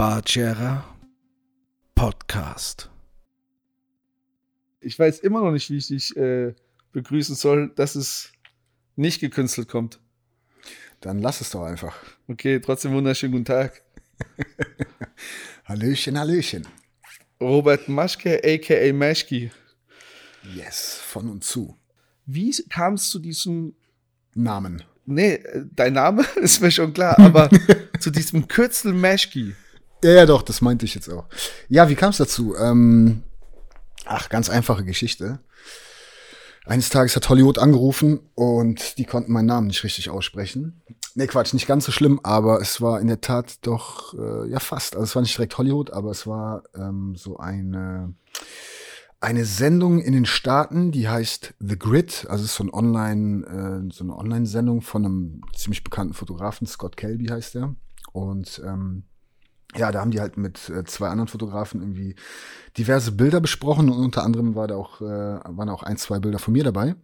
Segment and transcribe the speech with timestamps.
[0.00, 0.82] Bargera
[1.94, 2.88] Podcast.
[4.80, 6.54] Ich weiß immer noch nicht, wie ich dich äh,
[6.92, 8.32] begrüßen soll, dass es
[8.96, 10.00] nicht gekünstelt kommt.
[11.00, 11.94] Dann lass es doch einfach.
[12.28, 13.82] Okay, trotzdem wunderschönen guten Tag.
[15.66, 16.66] Hallöchen, Hallöchen.
[17.38, 18.94] Robert Maschke, a.k.a.
[18.94, 19.50] Maschki.
[20.56, 21.76] Yes, von und zu.
[22.24, 23.74] Wie kam es zu diesem
[24.32, 24.82] Namen.
[25.04, 27.50] Nee, äh, dein Name ist mir schon klar, aber
[28.00, 29.54] zu diesem Kürzel Maschki.
[30.02, 31.26] Ja, ja, doch, das meinte ich jetzt auch.
[31.68, 32.56] Ja, wie kam es dazu?
[32.56, 33.22] Ähm,
[34.06, 35.40] ach, ganz einfache Geschichte.
[36.66, 40.82] Eines Tages hat Hollywood angerufen und die konnten meinen Namen nicht richtig aussprechen.
[41.14, 44.60] Nee, Quatsch, nicht ganz so schlimm, aber es war in der Tat doch, äh, ja
[44.60, 44.94] fast.
[44.94, 48.14] Also es war nicht direkt Hollywood, aber es war ähm, so eine,
[49.20, 52.26] eine Sendung in den Staaten, die heißt The Grid.
[52.28, 53.46] Also es ist so, ein Online,
[53.88, 57.74] äh, so eine Online-Sendung von einem ziemlich bekannten Fotografen, Scott Kelby heißt er.
[58.12, 59.04] Und ähm,
[59.76, 62.16] ja, da haben die halt mit äh, zwei anderen Fotografen irgendwie
[62.76, 66.38] diverse Bilder besprochen und unter anderem war da auch, äh, waren auch ein, zwei Bilder
[66.38, 66.96] von mir dabei.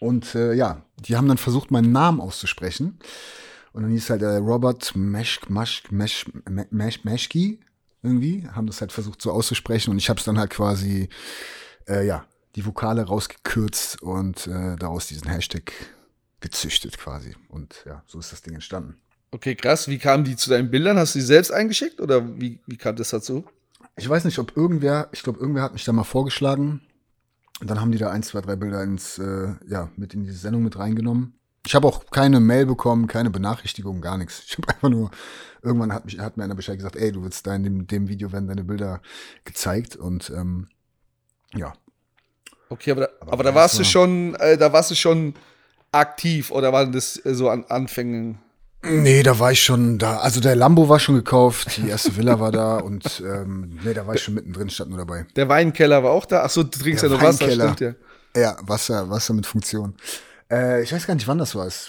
[0.00, 2.98] Und äh, ja, die haben dann versucht, meinen Namen auszusprechen.
[3.72, 6.26] Und dann hieß halt äh, Robert Meschk, Maschk, Mesch,
[6.70, 7.60] Mesch, Meschki
[8.02, 11.08] irgendwie, haben das halt versucht so auszusprechen und ich habe es dann halt quasi,
[11.88, 15.72] äh, ja, die Vokale rausgekürzt und äh, daraus diesen Hashtag
[16.40, 17.34] gezüchtet quasi.
[17.48, 19.00] Und ja, so ist das Ding entstanden.
[19.34, 19.88] Okay, krass.
[19.88, 20.96] Wie kamen die zu deinen Bildern?
[20.96, 23.44] Hast du die selbst eingeschickt oder wie, wie kam das dazu?
[23.96, 26.82] Ich weiß nicht, ob irgendwer, ich glaube, irgendwer hat mich da mal vorgeschlagen.
[27.60, 30.38] Und dann haben die da ein, zwei, drei Bilder ins, äh, ja, mit in diese
[30.38, 31.36] Sendung mit reingenommen.
[31.66, 34.44] Ich habe auch keine Mail bekommen, keine Benachrichtigung, gar nichts.
[34.46, 35.10] Ich habe einfach nur,
[35.62, 38.06] irgendwann hat, mich, hat mir einer Bescheid gesagt, ey, du willst da in dem, dem
[38.06, 39.02] Video werden deine Bilder
[39.44, 40.68] gezeigt und ähm,
[41.52, 41.72] ja.
[42.68, 45.34] Okay, aber da, aber, aber da warst du schon, äh, da warst du schon
[45.90, 48.38] aktiv oder waren das äh, so an Anfängen?
[48.84, 50.18] Nee, da war ich schon da.
[50.18, 54.06] Also der Lambo war schon gekauft, die erste Villa war da und ähm, nee, da
[54.06, 55.26] war ich schon mittendrin, stand nur dabei.
[55.36, 56.42] Der Weinkeller war auch da.
[56.44, 57.94] Ach so, du trinkst der ja nur Wasser, stimmt ja.
[58.36, 59.94] Ja, Wasser, Wasser mit Funktion.
[60.50, 61.66] Äh, ich weiß gar nicht, wann das war.
[61.66, 61.88] Ist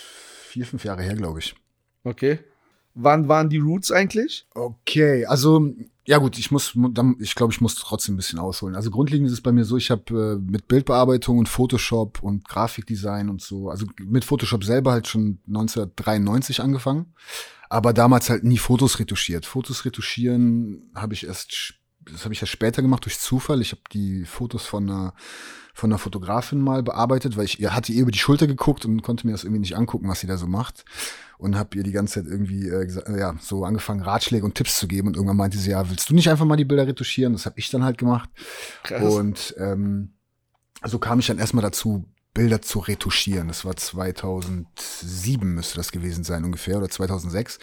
[0.50, 1.56] vier, fünf Jahre her, glaube ich.
[2.03, 2.39] Okay.
[2.94, 4.47] Wann waren die Roots eigentlich?
[4.53, 5.73] Okay, also
[6.07, 6.77] ja gut, ich muss,
[7.19, 8.75] ich glaube, ich muss trotzdem ein bisschen ausholen.
[8.75, 12.47] Also grundlegend ist es bei mir so, ich habe äh, mit Bildbearbeitung und Photoshop und
[12.47, 17.13] Grafikdesign und so, also mit Photoshop selber halt schon 1993 angefangen,
[17.69, 19.47] aber damals halt nie Fotos retuschiert.
[19.47, 23.61] Fotos retuschieren habe ich erst, das habe ich erst später gemacht durch Zufall.
[23.61, 25.13] Ich habe die Fotos von einer
[25.73, 29.01] von einer Fotografin mal bearbeitet, weil ich ihr hatte ihr über die Schulter geguckt und
[29.01, 30.85] konnte mir das irgendwie nicht angucken, was sie da so macht
[31.38, 34.79] und habe ihr die ganze Zeit irgendwie äh, gesagt, ja, so angefangen Ratschläge und Tipps
[34.79, 37.34] zu geben und irgendwann meinte sie, ja, willst du nicht einfach mal die Bilder retuschieren?
[37.34, 38.29] Das habe ich dann halt gemacht.
[38.84, 39.01] Krass.
[39.01, 40.13] Und ähm,
[40.84, 43.47] so kam ich dann erstmal dazu, Bilder zu retuschieren.
[43.47, 47.59] Das war 2007 müsste das gewesen sein ungefähr oder 2006.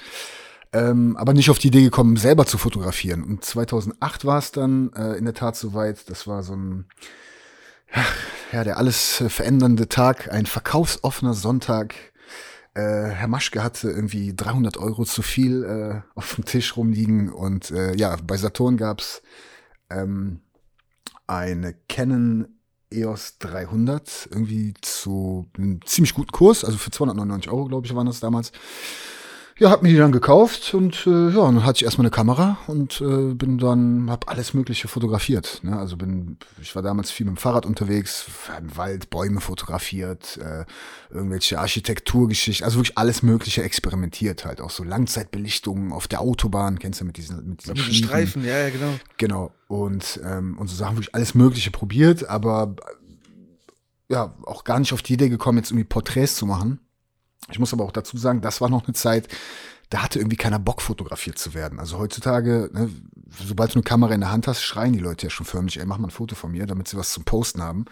[0.73, 3.23] Ähm, aber nicht auf die Idee gekommen, selber zu fotografieren.
[3.23, 6.09] Und 2008 war es dann äh, in der Tat soweit.
[6.09, 6.87] Das war so ein
[8.53, 11.95] ja, der alles äh, verändernde Tag, ein verkaufsoffener Sonntag.
[12.75, 17.71] Äh, Herr Maschke hatte irgendwie 300 Euro zu viel äh, auf dem Tisch rumliegen und
[17.71, 19.23] äh, ja, bei Saturn gab's
[19.91, 20.41] ähm,
[21.27, 22.49] eine Canon
[22.91, 28.07] EOS 300 irgendwie zu einem ziemlich guten Kurs, also für 299 Euro, glaube ich, waren
[28.07, 28.53] das damals.
[29.59, 32.59] Ja, hab mir die dann gekauft und äh, ja, dann hatte ich erstmal eine Kamera
[32.67, 35.61] und äh, bin dann, hab alles Mögliche fotografiert.
[35.63, 35.79] Ne?
[35.79, 38.27] Also bin, ich war damals viel mit dem Fahrrad unterwegs,
[38.59, 40.65] im Wald Bäume fotografiert, äh,
[41.11, 47.01] irgendwelche Architekturgeschichten, also wirklich alles Mögliche experimentiert halt, auch so Langzeitbelichtungen auf der Autobahn, kennst
[47.01, 48.09] du mit diesen mit diesen Schiefen.
[48.09, 48.95] Streifen, ja, ja, genau.
[49.19, 52.75] Genau und ähm, und so Sachen wirklich alles Mögliche probiert, aber
[54.09, 56.81] ja auch gar nicht auf die Idee gekommen, jetzt irgendwie Porträts zu machen
[57.51, 59.29] ich muss aber auch dazu sagen, das war noch eine Zeit,
[59.93, 61.79] da hatte irgendwie keiner Bock, fotografiert zu werden.
[61.79, 62.89] Also heutzutage, ne,
[63.45, 65.85] sobald du eine Kamera in der Hand hast, schreien die Leute ja schon förmlich, ey,
[65.85, 67.85] mach mal ein Foto von mir, damit sie was zum Posten haben.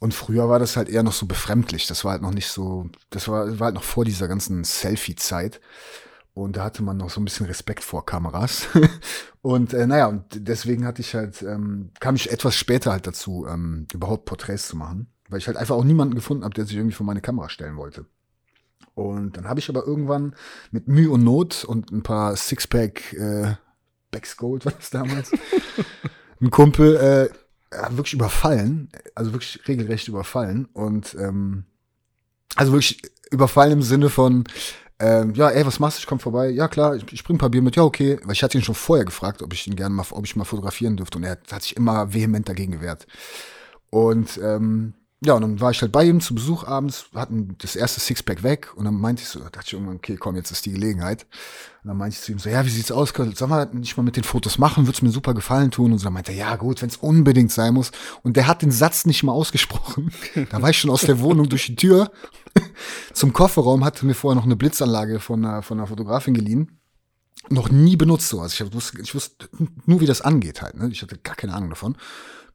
[0.00, 1.86] Und früher war das halt eher noch so befremdlich.
[1.86, 5.60] Das war halt noch nicht so, das war, war halt noch vor dieser ganzen Selfie-Zeit.
[6.34, 8.66] Und da hatte man noch so ein bisschen Respekt vor Kameras.
[9.42, 13.46] und äh, naja, und deswegen hatte ich halt, ähm, kam ich etwas später halt dazu,
[13.48, 15.08] ähm, überhaupt Porträts zu machen.
[15.28, 17.76] Weil ich halt einfach auch niemanden gefunden habe, der sich irgendwie vor meine Kamera stellen
[17.76, 18.06] wollte.
[18.94, 20.34] Und dann habe ich aber irgendwann
[20.70, 23.54] mit Mühe und Not und ein paar Sixpack äh,
[24.10, 25.30] Becks Gold war das damals,
[26.40, 27.28] ein Kumpel äh,
[27.90, 31.64] wirklich überfallen, also wirklich regelrecht überfallen und ähm,
[32.56, 34.44] also wirklich überfallen im Sinne von
[35.00, 36.00] ähm, ja, ey, was machst du?
[36.00, 36.48] Ich komm vorbei.
[36.50, 37.76] Ja, klar, ich, ich bring ein paar Bier mit.
[37.76, 38.18] Ja, okay.
[38.24, 40.44] Weil ich hatte ihn schon vorher gefragt, ob ich ihn gerne mal, ob ich mal
[40.44, 41.18] fotografieren dürfte.
[41.18, 43.06] Und er hat sich immer vehement dagegen gewehrt.
[43.90, 47.74] Und ähm, ja, und dann war ich halt bei ihm zu Besuch abends, hatten das
[47.74, 50.52] erste Sixpack weg und dann meinte ich so, da dachte ich irgendwann, okay, komm, jetzt
[50.52, 51.26] ist die Gelegenheit.
[51.82, 53.12] Und dann meinte ich zu ihm so, ja, wie sieht's aus?
[53.16, 54.86] Sollen wir nicht mal mit den Fotos machen?
[54.86, 55.90] Würd's mir super gefallen tun?
[55.90, 57.90] Und so, dann meinte er, ja, gut, wenn's unbedingt sein muss.
[58.22, 60.12] Und der hat den Satz nicht mal ausgesprochen.
[60.50, 62.12] Da war ich schon aus der Wohnung durch die Tür
[63.12, 66.78] zum Kofferraum, hatte mir vorher noch eine Blitzanlage von einer, von einer Fotografin geliehen.
[67.48, 68.52] Noch nie benutzt sowas.
[68.52, 69.48] Ich wusste, ich wusste
[69.84, 70.76] nur, wie das angeht halt.
[70.76, 70.90] Ne?
[70.92, 71.96] Ich hatte gar keine Ahnung davon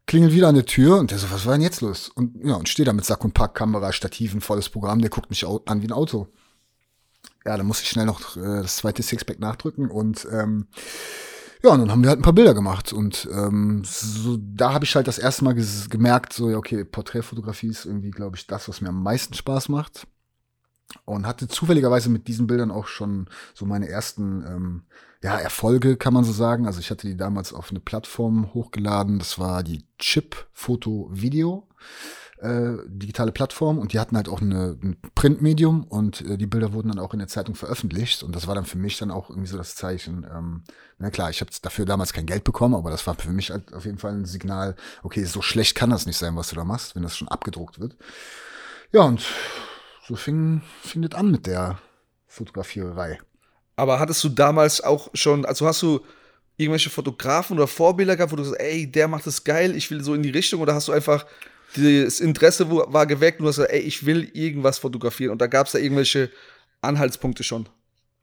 [0.06, 2.10] klingelt wieder an der Tür und der so, was war denn jetzt los?
[2.10, 5.30] Und ja, und steht da mit Sack und Pack, Kamera, Stativen, volles Programm, der guckt
[5.30, 6.28] mich an wie ein Auto.
[7.46, 10.68] Ja, dann muss ich schnell noch äh, das zweite Sixpack nachdrücken und ähm,
[11.64, 14.84] ja, und dann haben wir halt ein paar Bilder gemacht und ähm, so, da habe
[14.84, 15.56] ich halt das erste Mal
[15.90, 19.70] gemerkt, so ja, okay, Porträtfotografie ist irgendwie, glaube ich, das, was mir am meisten Spaß
[19.70, 20.06] macht
[21.06, 24.84] und hatte zufälligerweise mit diesen Bildern auch schon so meine ersten ähm,
[25.24, 26.68] ja, Erfolge, kann man so sagen.
[26.68, 29.20] Also ich hatte die damals auf eine Plattform hochgeladen.
[29.20, 31.68] Das war die Chip Foto Video.
[32.40, 36.74] Äh, digitale Plattform und die hatten halt auch eine, ein Printmedium und äh, die Bilder
[36.74, 39.30] wurden dann auch in der Zeitung veröffentlicht und das war dann für mich dann auch
[39.30, 40.26] irgendwie so das Zeichen.
[40.30, 40.64] Ähm,
[40.98, 43.74] na klar, ich habe dafür damals kein Geld bekommen, aber das war für mich halt
[43.74, 46.66] auf jeden Fall ein Signal, okay, so schlecht kann das nicht sein, was du da
[46.66, 47.96] machst, wenn das schon abgedruckt wird.
[48.92, 49.24] Ja, und
[50.06, 51.80] so fing, fing das an mit der
[52.28, 53.20] Fotografiererei.
[53.76, 56.02] Aber hattest du damals auch schon, also hast du
[56.58, 60.04] irgendwelche Fotografen oder Vorbilder gehabt, wo du sagst, ey, der macht das geil, ich will
[60.04, 61.26] so in die Richtung, oder hast du einfach
[61.76, 65.48] das Interesse war geweckt und du hast gesagt, ey, ich will irgendwas fotografieren und da
[65.48, 66.30] gab es da irgendwelche
[66.82, 67.68] Anhaltspunkte schon?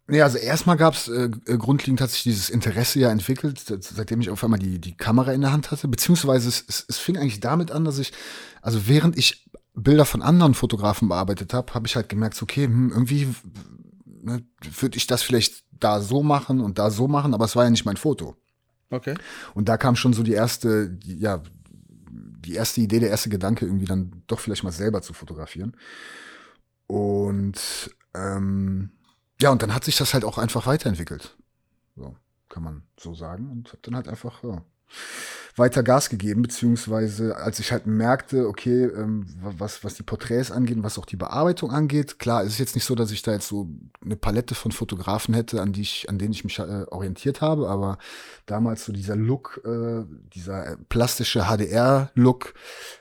[0.06, 4.31] Nee, also erstmal gab es, äh, grundlegend hat sich dieses Interesse ja entwickelt, seitdem ich
[4.31, 7.41] auf einmal die, die Kamera in der Hand hatte, beziehungsweise es, es, es fing eigentlich
[7.41, 8.12] damit an, dass ich,
[8.61, 12.91] also während ich Bilder von anderen Fotografen bearbeitet habe, habe ich halt gemerkt, okay, hm,
[12.91, 13.29] irgendwie
[14.22, 14.44] ne,
[14.78, 17.70] würde ich das vielleicht da so machen und da so machen, aber es war ja
[17.70, 18.37] nicht mein Foto.
[18.90, 19.14] Okay.
[19.55, 21.43] Und da kam schon so die erste, die, ja,
[22.11, 25.76] die erste Idee, der erste Gedanke, irgendwie dann doch vielleicht mal selber zu fotografieren.
[26.87, 28.90] Und ähm,
[29.40, 31.37] ja, und dann hat sich das halt auch einfach weiterentwickelt.
[31.96, 32.16] So,
[32.49, 33.50] kann man so sagen.
[33.50, 34.64] Und hab dann halt einfach, ja,
[35.56, 40.70] weiter Gas gegeben, beziehungsweise als ich halt merkte, okay, ähm, was, was die Porträts angeht
[40.82, 43.49] was auch die Bearbeitung angeht, klar, es ist jetzt nicht so, dass ich da jetzt
[43.49, 43.69] so
[44.05, 47.69] eine Palette von Fotografen hätte, an die ich, an denen ich mich äh, orientiert habe,
[47.69, 47.99] aber
[48.47, 50.05] damals so dieser Look, äh,
[50.35, 52.55] dieser plastische HDR-Look,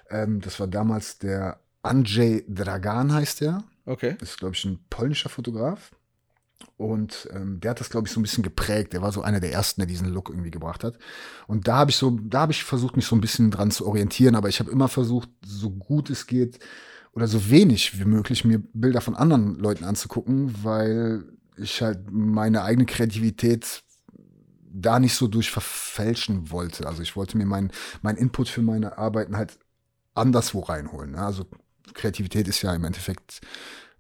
[0.10, 3.63] ähm, das war damals der Andrzej Dragan heißt der.
[3.86, 4.16] Okay.
[4.19, 5.92] Das ist, glaube ich, ein polnischer Fotograf.
[6.78, 8.94] Und ähm, der hat das, glaube ich, so ein bisschen geprägt.
[8.94, 10.98] Der war so einer der ersten, der diesen Look irgendwie gebracht hat.
[11.48, 13.86] Und da habe ich so, da habe ich versucht, mich so ein bisschen dran zu
[13.86, 16.60] orientieren, aber ich habe immer versucht, so gut es geht
[17.14, 21.26] oder so wenig wie möglich mir Bilder von anderen Leuten anzugucken, weil
[21.58, 23.84] ich halt meine eigene Kreativität
[24.72, 26.88] da nicht so durch verfälschen wollte.
[26.88, 27.72] Also ich wollte mir meinen
[28.02, 29.58] mein Input für meine Arbeiten halt
[30.14, 31.12] anderswo reinholen.
[31.12, 31.20] Ne?
[31.20, 31.46] Also
[31.94, 33.42] Kreativität ist ja im Endeffekt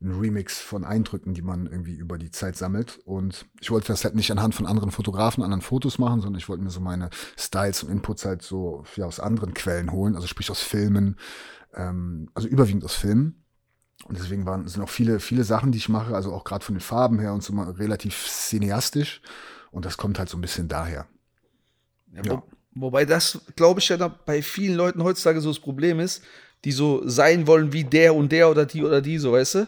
[0.01, 2.99] ein Remix von Eindrücken, die man irgendwie über die Zeit sammelt.
[3.05, 6.47] Und ich wollte das halt nicht anhand von anderen Fotografen, anderen Fotos machen, sondern ich
[6.47, 10.27] wollte mir so meine Styles und Inputs halt so ja, aus anderen Quellen holen, also
[10.27, 11.17] sprich aus Filmen,
[11.73, 13.43] ähm, also überwiegend aus Filmen.
[14.05, 16.75] Und deswegen waren, sind auch viele, viele Sachen, die ich mache, also auch gerade von
[16.75, 19.21] den Farben her und so mal relativ cineastisch.
[19.71, 21.07] Und das kommt halt so ein bisschen daher.
[22.13, 22.31] Ja, ja.
[22.31, 22.43] Wo,
[22.85, 26.23] wobei das, glaube ich, ja bei vielen Leuten heutzutage so das Problem ist,
[26.63, 29.67] die so sein wollen wie der und der oder die oder die, so, weißt du?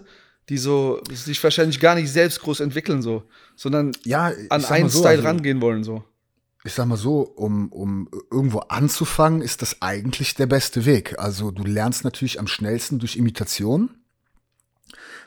[0.49, 3.23] Die so sich wahrscheinlich gar nicht selbst groß entwickeln, so,
[3.55, 6.03] sondern ja, an einen so, Style also, rangehen wollen, so.
[6.63, 11.17] Ich sag mal so, um, um irgendwo anzufangen, ist das eigentlich der beste Weg.
[11.17, 13.89] Also du lernst natürlich am schnellsten durch Imitation,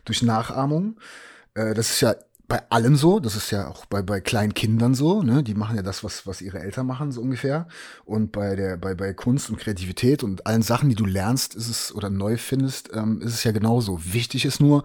[0.04, 1.00] durch Nachahmung.
[1.54, 2.14] Äh, das ist ja
[2.54, 5.42] bei allem so, das ist ja auch bei, bei kleinen Kindern so, ne?
[5.42, 7.66] Die machen ja das, was, was ihre Eltern machen, so ungefähr.
[8.04, 11.68] Und bei der, bei, bei Kunst und Kreativität und allen Sachen, die du lernst, ist
[11.68, 13.98] es oder neu findest, ähm, ist es ja genauso.
[14.04, 14.84] Wichtig ist nur,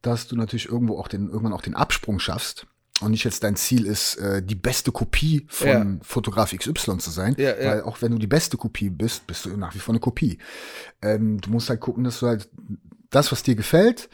[0.00, 2.68] dass du natürlich irgendwo auch den, irgendwann auch den Absprung schaffst.
[3.00, 5.86] Und nicht jetzt dein Ziel ist, äh, die beste Kopie von ja.
[6.02, 7.34] Fotograf XY zu sein.
[7.36, 7.70] Ja, ja.
[7.70, 10.38] Weil auch wenn du die beste Kopie bist, bist du nach wie vor eine Kopie.
[11.02, 12.48] Ähm, du musst halt gucken, dass du halt
[13.10, 14.08] das, was dir gefällt,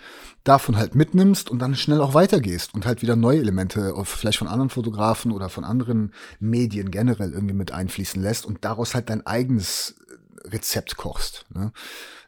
[0.45, 4.49] davon halt mitnimmst und dann schnell auch weitergehst und halt wieder neue Elemente vielleicht von
[4.49, 9.27] anderen Fotografen oder von anderen Medien generell irgendwie mit einfließen lässt und daraus halt dein
[9.27, 9.97] eigenes
[10.45, 11.47] Rezept kochst.
[11.55, 11.73] Ne?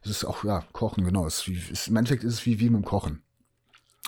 [0.03, 1.27] Das ist auch, ja, Kochen, genau.
[1.27, 3.23] Ist wie, ist, Im Endeffekt ist es wie, wie mit dem Kochen.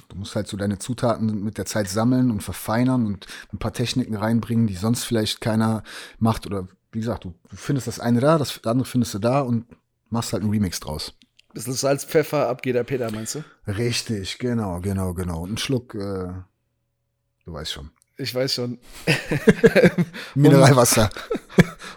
[0.09, 3.73] Du musst halt so deine Zutaten mit der Zeit sammeln und verfeinern und ein paar
[3.73, 5.83] Techniken reinbringen, die sonst vielleicht keiner
[6.19, 6.47] macht.
[6.47, 9.67] Oder wie gesagt, du, du findest das eine da, das andere findest du da und
[10.09, 11.15] machst halt einen Remix draus.
[11.55, 13.45] Bisschen Salz, Pfeffer, ab geht der Peter, meinst du?
[13.67, 15.43] Richtig, genau, genau, genau.
[15.43, 17.91] Und ein Schluck, äh, du weißt schon.
[18.19, 18.79] Ich weiß schon.
[20.35, 21.09] Mineralwasser.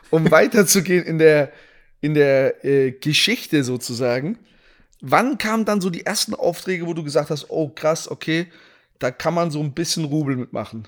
[0.10, 1.51] um, um weiterzugehen in der,
[2.00, 4.39] in der äh, Geschichte sozusagen,
[5.01, 8.48] wann kamen dann so die ersten Aufträge, wo du gesagt hast, oh krass, okay,
[9.00, 10.88] da kann man so ein bisschen Rubel mitmachen?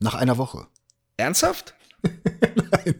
[0.00, 0.66] Nach einer Woche.
[1.16, 1.74] Ernsthaft?
[2.02, 2.94] Nein.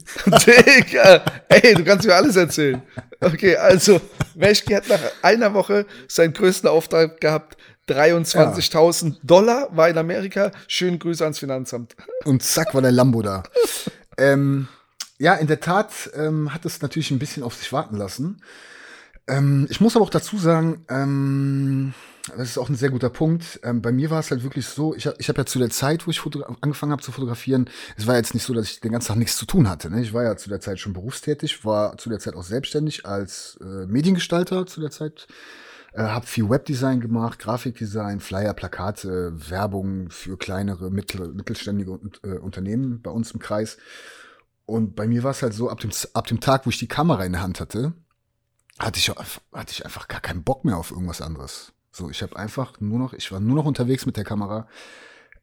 [0.47, 2.83] Digga, ey, du kannst mir alles erzählen.
[3.21, 4.01] Okay, also,
[4.35, 7.57] Meschke hat nach einer Woche seinen größten Auftrag gehabt.
[7.89, 9.17] 23.000 ja.
[9.23, 10.53] Dollar war in Amerika.
[10.69, 11.97] Schönen Grüße ans Finanzamt.
[12.25, 13.43] Und zack war der Lambo da.
[14.19, 14.69] ähm,
[15.19, 18.41] ja, in der Tat ähm, hat es natürlich ein bisschen auf sich warten lassen.
[19.29, 21.95] Ähm, ich muss aber auch dazu sagen, ähm,
[22.37, 23.61] das ist auch ein sehr guter Punkt.
[23.65, 26.07] Ähm, bei mir war es halt wirklich so, ich, ich habe ja zu der Zeit,
[26.07, 26.23] wo ich
[26.61, 29.37] angefangen habe zu fotografieren, es war jetzt nicht so, dass ich den ganzen Tag nichts
[29.37, 29.91] zu tun hatte.
[29.91, 30.03] Ne?
[30.03, 33.59] Ich war ja zu der Zeit schon berufstätig, war zu der Zeit auch selbstständig als
[33.61, 35.27] äh, Mediengestalter zu der Zeit.
[35.93, 43.03] Äh, habe viel Webdesign gemacht, Grafikdesign, Flyer, Plakate, Werbung für kleinere, mittel, mittelständige äh, Unternehmen
[43.03, 43.79] bei uns im Kreis.
[44.65, 46.89] Und bei mir war es halt so, ab dem, ab dem Tag, wo ich die
[46.89, 47.93] Kamera in der Hand hatte,
[48.79, 51.73] hatte ich, hatte ich einfach gar keinen Bock mehr auf irgendwas anderes.
[51.91, 54.67] So, ich habe einfach nur noch, ich war nur noch unterwegs mit der Kamera.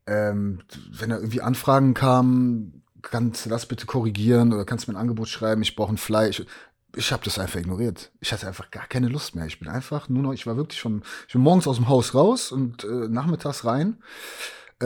[0.07, 4.97] Ähm, wenn da irgendwie Anfragen kamen, kannst du das bitte korrigieren oder kannst du mir
[4.97, 6.39] ein Angebot schreiben, ich brauche ein Fleisch.
[6.39, 6.47] Ich,
[6.95, 8.11] ich habe das einfach ignoriert.
[8.19, 9.45] Ich hatte einfach gar keine Lust mehr.
[9.45, 12.15] Ich bin einfach nur noch, ich war wirklich schon, ich bin morgens aus dem Haus
[12.15, 14.01] raus und äh, nachmittags rein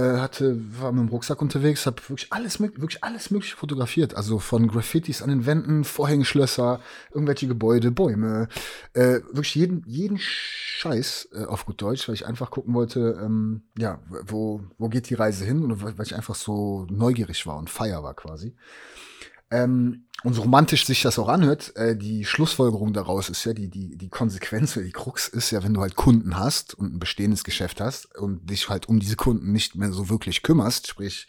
[0.02, 4.16] hatte, war mit dem Rucksack unterwegs, habe wirklich alles, wirklich alles mögliche fotografiert.
[4.16, 6.80] Also von Graffitis an den Wänden, Vorhängeschlösser,
[7.12, 8.48] irgendwelche Gebäude, Bäume,
[8.94, 13.62] äh, wirklich jeden, jeden Scheiß äh, auf gut Deutsch, weil ich einfach gucken wollte, ähm,
[13.78, 17.70] ja, wo, wo geht die Reise hin und weil ich einfach so neugierig war und
[17.70, 18.56] feier war quasi.
[19.54, 23.70] Ähm, und so romantisch sich das auch anhört, äh, die Schlussfolgerung daraus ist ja, die,
[23.70, 27.00] die, die Konsequenz oder die Krux ist ja, wenn du halt Kunden hast und ein
[27.00, 31.28] bestehendes Geschäft hast und dich halt um diese Kunden nicht mehr so wirklich kümmerst, sprich,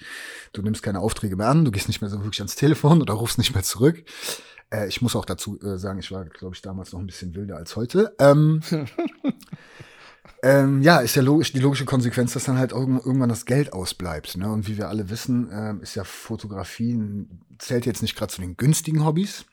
[0.52, 3.14] du nimmst keine Aufträge mehr an, du gehst nicht mehr so wirklich ans Telefon oder
[3.14, 4.04] rufst nicht mehr zurück.
[4.71, 7.35] Äh, ich muss auch dazu äh, sagen, ich war, glaube ich, damals noch ein bisschen
[7.35, 8.14] wilder als heute.
[8.19, 8.62] Ähm,
[10.43, 14.37] Ähm, ja, ist ja logisch, die logische Konsequenz, dass dann halt irgendwann das Geld ausbleibt.
[14.37, 14.50] Ne?
[14.50, 17.26] Und wie wir alle wissen, ähm, ist ja Fotografie,
[17.59, 19.45] zählt jetzt nicht gerade zu den günstigen Hobbys.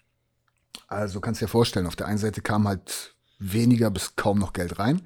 [0.87, 4.53] Also kannst du dir vorstellen, auf der einen Seite kam halt weniger bis kaum noch
[4.53, 5.01] Geld rein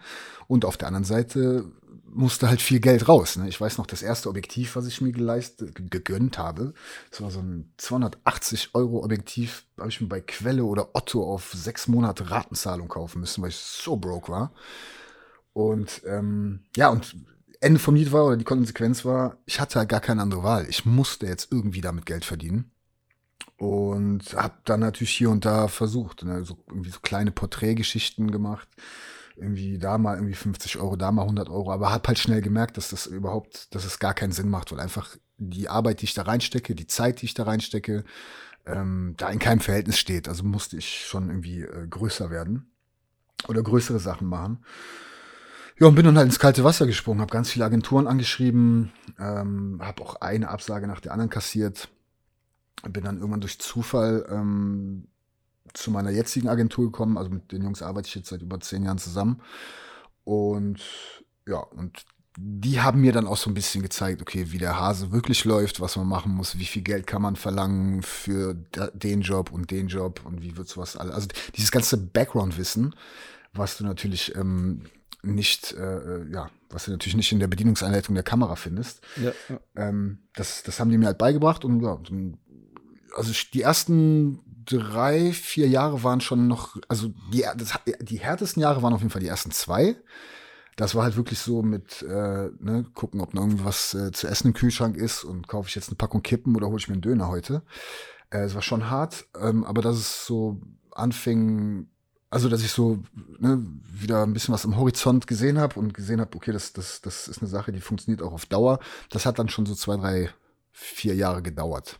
[0.47, 1.65] und auf der anderen Seite
[2.07, 3.35] musste halt viel Geld raus.
[3.35, 3.47] Ne?
[3.47, 6.73] Ich weiß noch, das erste Objektiv, was ich mir geleistet, gegönnt habe,
[7.11, 11.51] das war so ein 280 Euro Objektiv, habe ich mir bei Quelle oder Otto auf
[11.53, 14.53] sechs Monate Ratenzahlung kaufen müssen, weil ich so broke war.
[15.55, 17.15] Und ähm, ja, und
[17.61, 20.67] Ende vom Lied war, oder die Konsequenz war, ich hatte halt gar keine andere Wahl.
[20.67, 22.71] Ich musste jetzt irgendwie damit Geld verdienen.
[23.55, 28.67] Und habe dann natürlich hier und da versucht, ne, so irgendwie so kleine Porträtgeschichten gemacht.
[29.37, 31.71] Irgendwie da mal irgendwie 50 Euro, da mal 100 Euro.
[31.71, 34.81] Aber habe halt schnell gemerkt, dass das überhaupt, dass es gar keinen Sinn macht, weil
[34.81, 38.03] einfach die Arbeit, die ich da reinstecke, die Zeit, die ich da reinstecke,
[38.65, 40.27] ähm, da in keinem Verhältnis steht.
[40.27, 42.69] Also musste ich schon irgendwie äh, größer werden
[43.47, 44.65] oder größere Sachen machen.
[45.77, 49.79] Ja, und bin dann halt ins kalte Wasser gesprungen, habe ganz viele Agenturen angeschrieben, ähm,
[49.81, 51.89] habe auch eine Absage nach der anderen kassiert.
[52.87, 55.07] Bin dann irgendwann durch Zufall ähm,
[55.73, 57.17] zu meiner jetzigen Agentur gekommen.
[57.17, 59.41] Also mit den Jungs arbeite ich jetzt seit über zehn Jahren zusammen.
[60.23, 60.81] Und
[61.45, 62.05] ja, und
[62.37, 65.79] die haben mir dann auch so ein bisschen gezeigt, okay, wie der Hase wirklich läuft,
[65.79, 68.53] was man machen muss, wie viel Geld kann man verlangen für
[68.93, 71.13] den Job und den Job und wie wird sowas alles.
[71.13, 72.93] Also dieses ganze Background-Wissen,
[73.53, 74.83] was du natürlich ähm,
[75.25, 79.01] nicht, äh, äh, ja, was du natürlich nicht in der Bedienungsanleitung der Kamera findest.
[79.21, 79.59] Ja, ja.
[79.75, 81.99] Ähm, das, das haben die mir halt beigebracht und ja,
[83.15, 88.81] also die ersten drei, vier Jahre waren schon noch, also die, das, die härtesten Jahre
[88.81, 89.95] waren auf jeden Fall die ersten zwei.
[90.75, 94.47] Das war halt wirklich so mit, äh, ne, gucken, ob noch irgendwas äh, zu essen
[94.47, 97.01] im Kühlschrank ist und kaufe ich jetzt eine Packung Kippen oder hole ich mir einen
[97.01, 97.61] Döner heute.
[98.29, 100.59] Äh, es war schon hart, ähm, aber dass es so
[100.91, 101.87] anfing,
[102.29, 103.03] also dass ich so
[103.39, 103.63] ne,
[103.93, 107.27] wieder ein bisschen was am Horizont gesehen habe und gesehen habe, okay, das, das, das
[107.27, 108.79] ist eine Sache, die funktioniert auch auf Dauer.
[109.09, 110.29] Das hat dann schon so zwei, drei,
[110.71, 111.99] vier Jahre gedauert.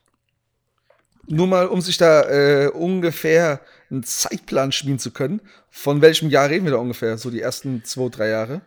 [1.28, 5.42] Nur mal, um sich da äh, ungefähr einen Zeitplan schmieden zu können.
[5.70, 7.18] Von welchem Jahr reden wir da ungefähr?
[7.18, 8.62] So die ersten zwei, drei Jahre?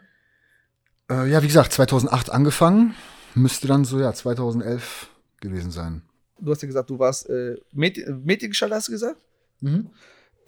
[1.11, 2.95] Äh, ja, wie gesagt, 2008 angefangen.
[3.35, 5.09] Müsste dann so, ja, 2011
[5.41, 6.03] gewesen sein.
[6.41, 9.21] Du hast ja gesagt, du warst äh, Mediengestalter, hast du gesagt?
[9.61, 9.91] Mhm.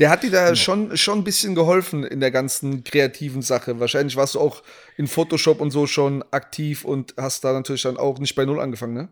[0.00, 0.57] Der hat dir da ja.
[0.57, 3.78] schon, schon ein bisschen geholfen in der ganzen kreativen Sache.
[3.80, 4.62] Wahrscheinlich warst du auch
[4.97, 8.61] in Photoshop und so schon aktiv und hast da natürlich dann auch nicht bei Null
[8.61, 9.09] angefangen, ne?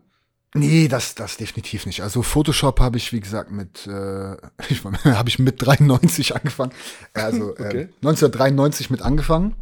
[0.55, 2.01] Nee, das, das definitiv nicht.
[2.01, 3.91] Also Photoshop habe ich, wie gesagt, mit, äh,
[5.05, 6.71] habe ich mit 93 angefangen.
[7.13, 7.89] Also äh, okay.
[8.01, 9.55] 1993 mit angefangen.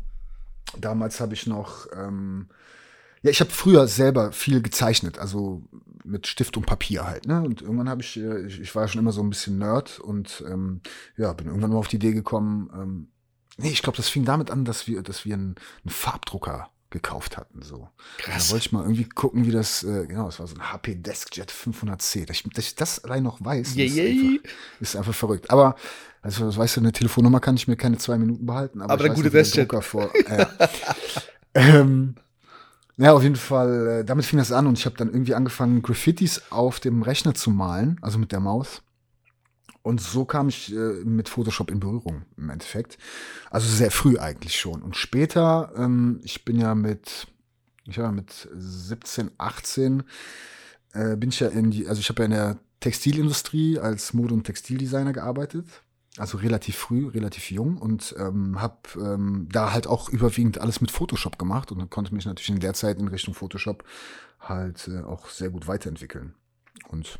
[0.77, 2.47] Damals habe ich noch, ähm,
[3.21, 5.63] ja, ich habe früher selber viel gezeichnet, also
[6.03, 7.41] mit Stift und Papier halt, ne?
[7.41, 10.43] Und irgendwann habe ich, äh, ich, ich war schon immer so ein bisschen Nerd und
[10.47, 10.81] ähm,
[11.17, 13.07] ja, bin irgendwann mal auf die Idee gekommen, ähm,
[13.57, 17.37] nee, ich glaube, das fing damit an, dass wir, dass wir einen, einen Farbdrucker gekauft
[17.37, 17.61] hatten.
[17.61, 17.89] So.
[18.17, 18.47] Krass.
[18.47, 20.95] Da wollte ich mal irgendwie gucken, wie das, äh, genau, es war so ein HP
[20.95, 22.25] DeskJet 500C.
[22.25, 24.09] Dass ich, dass ich das allein noch weiß, Yay, ist, yay.
[24.09, 25.51] einfach, ist einfach verrückt.
[25.51, 25.75] Aber,
[26.21, 28.81] also, das weißt du, eine Telefonnummer kann ich mir keine zwei Minuten behalten.
[28.81, 29.69] Aber, Aber der gute DeskJet.
[29.69, 30.11] Drucker vor.
[30.29, 30.49] Ja.
[31.53, 32.15] ähm,
[32.97, 35.81] ja, auf jeden Fall, äh, damit fing das an und ich habe dann irgendwie angefangen,
[35.81, 38.81] Graffitis auf dem Rechner zu malen, also mit der Maus.
[39.83, 42.97] Und so kam ich äh, mit Photoshop in Berührung im Endeffekt.
[43.49, 44.81] Also sehr früh eigentlich schon.
[44.81, 47.27] Und später, ähm, ich bin ja mit,
[47.85, 50.03] ich war mit 17, 18,
[50.93, 54.33] äh, bin ich ja in die, also ich habe ja in der Textilindustrie als Mode-
[54.33, 55.67] und Textildesigner gearbeitet.
[56.17, 60.91] Also relativ früh, relativ jung und ähm, habe ähm, da halt auch überwiegend alles mit
[60.91, 63.83] Photoshop gemacht und konnte mich natürlich in der Zeit in Richtung Photoshop
[64.39, 66.33] halt äh, auch sehr gut weiterentwickeln.
[66.89, 67.19] Und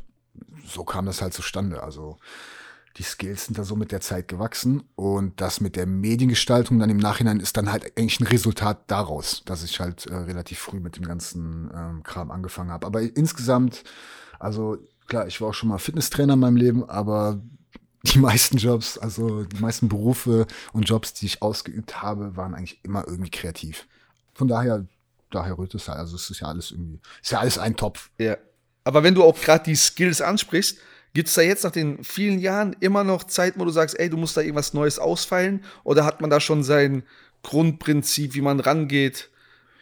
[0.64, 1.82] so kam das halt zustande.
[1.82, 2.18] Also
[2.96, 6.90] die Skills sind da so mit der Zeit gewachsen und das mit der Mediengestaltung dann
[6.90, 10.80] im Nachhinein ist dann halt eigentlich ein Resultat daraus, dass ich halt äh, relativ früh
[10.80, 12.86] mit dem ganzen ähm, Kram angefangen habe.
[12.86, 13.84] Aber insgesamt,
[14.40, 17.40] also klar, ich war auch schon mal Fitnesstrainer in meinem Leben, aber
[18.12, 22.80] die meisten Jobs, also die meisten Berufe und Jobs, die ich ausgeübt habe, waren eigentlich
[22.82, 23.86] immer irgendwie kreativ.
[24.34, 24.86] Von daher,
[25.30, 25.98] daher rührt es halt.
[25.98, 28.10] Also es ist ja alles irgendwie, ist ja alles ein Topf.
[28.18, 28.36] Ja.
[28.84, 30.78] Aber wenn du auch gerade die Skills ansprichst,
[31.14, 34.08] gibt es da jetzt nach den vielen Jahren immer noch Zeiten, wo du sagst, ey,
[34.08, 35.64] du musst da irgendwas Neues ausfeilen?
[35.84, 37.02] Oder hat man da schon sein
[37.42, 39.30] Grundprinzip, wie man rangeht?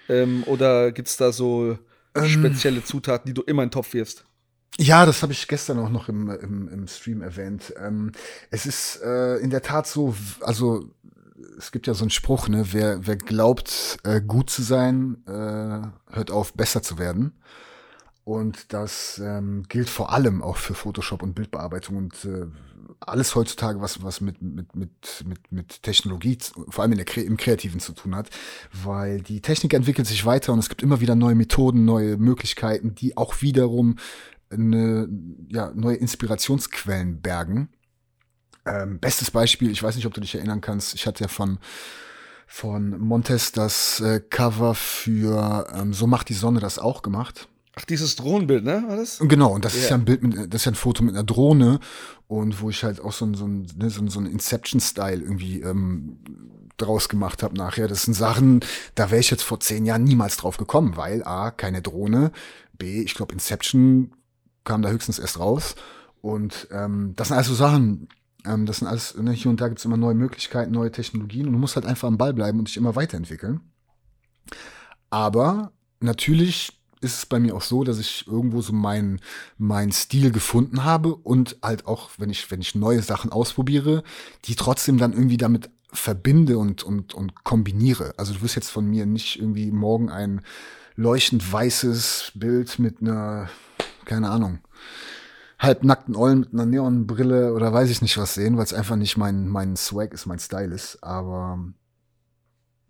[0.09, 1.78] Ähm, oder gibt es da so
[2.25, 4.25] spezielle Zutaten, die du immer in den Topf wirfst?
[4.78, 7.73] Ja, das habe ich gestern auch noch im, im, im Stream erwähnt.
[7.78, 8.12] Ähm,
[8.50, 10.90] es ist äh, in der Tat so, also
[11.58, 16.12] es gibt ja so einen Spruch, ne, wer, wer glaubt, äh, gut zu sein, äh,
[16.14, 17.32] hört auf, besser zu werden.
[18.25, 22.46] Und das ähm, gilt vor allem auch für Photoshop und Bildbearbeitung und äh,
[23.00, 26.37] alles heutzutage, was, was mit, mit, mit, mit, mit Technologie,
[26.68, 28.30] vor allem in der, im Kreativen zu tun hat,
[28.73, 32.94] weil die Technik entwickelt sich weiter und es gibt immer wieder neue Methoden, neue Möglichkeiten,
[32.94, 33.96] die auch wiederum
[34.50, 35.09] eine,
[35.49, 37.69] ja, neue Inspirationsquellen bergen.
[38.65, 41.59] Ähm, bestes Beispiel, ich weiß nicht, ob du dich erinnern kannst, ich hatte ja von,
[42.47, 47.49] von Montes das äh, Cover für ähm, So macht die Sonne das auch gemacht.
[47.78, 48.85] Ach, dieses Drohnenbild, ne?
[48.89, 49.19] War das?
[49.21, 49.91] Genau, und das ist Ja.
[49.91, 51.78] ja ein Bild mit, das ist ja ein Foto mit einer Drohne
[52.26, 55.21] und wo ich halt auch so ein, so ein, ne, so ein, so ein Inception-Style
[55.23, 56.19] irgendwie ähm,
[56.78, 57.87] draus gemacht habe nachher.
[57.87, 58.61] Das sind Sachen,
[58.95, 62.32] da wäre ich jetzt vor zehn Jahren niemals drauf gekommen, weil A, keine Drohne,
[62.78, 64.13] B, ich glaube Inception
[64.67, 65.76] kam da höchstens erst raus.
[66.21, 68.09] Und ähm, das sind also Sachen,
[68.45, 71.55] ähm, das sind alles, ne, hier und da gibt's immer neue Möglichkeiten, neue Technologien und
[71.55, 73.61] du musst halt einfach am Ball bleiben und dich immer weiterentwickeln.
[75.09, 79.21] Aber natürlich ist es bei mir auch so, dass ich irgendwo so meinen
[79.59, 84.02] meinen Stil gefunden habe und halt auch, wenn ich, wenn ich neue Sachen ausprobiere,
[84.45, 88.15] die trotzdem dann irgendwie damit verbinde und, und, und kombiniere.
[88.17, 90.43] Also du wirst jetzt von mir nicht irgendwie morgen ein
[90.97, 93.49] leuchtend weißes Bild mit einer,
[94.06, 94.60] keine Ahnung,
[95.58, 99.16] halbnackten Ollen mit einer Neonbrille oder weiß ich nicht was sehen, weil es einfach nicht
[99.16, 101.02] mein, mein Swag ist, mein Style ist.
[101.02, 101.58] Aber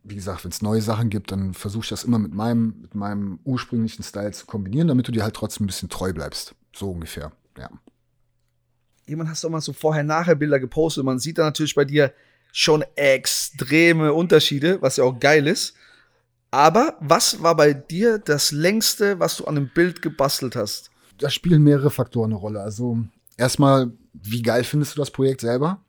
[0.04, 2.94] wie gesagt, wenn es neue Sachen gibt, dann versuche ich das immer mit meinem, mit
[2.94, 6.54] meinem ursprünglichen Style zu kombinieren, damit du dir halt trotzdem ein bisschen treu bleibst.
[6.74, 7.70] So ungefähr, ja.
[9.06, 11.04] Jemand hast doch mal so Vorher-Nachher-Bilder gepostet.
[11.04, 12.12] Man sieht da natürlich bei dir
[12.52, 15.74] schon extreme Unterschiede, was ja auch geil ist.
[16.50, 20.90] Aber was war bei dir das längste, was du an einem Bild gebastelt hast?
[21.18, 22.60] Da spielen mehrere Faktoren eine Rolle.
[22.60, 22.98] Also
[23.36, 25.80] erstmal, wie geil findest du das Projekt selber?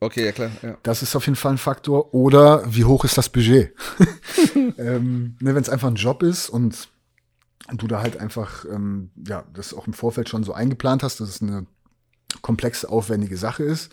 [0.00, 0.50] Okay, ja klar.
[0.62, 0.76] Ja.
[0.82, 2.12] Das ist auf jeden Fall ein Faktor.
[2.12, 3.72] Oder wie hoch ist das Budget?
[4.78, 6.88] ähm, ne, Wenn es einfach ein Job ist und
[7.72, 11.28] du da halt einfach, ähm, ja, das auch im Vorfeld schon so eingeplant hast, dass
[11.28, 11.66] es eine
[12.42, 13.90] komplexe, aufwendige Sache ist,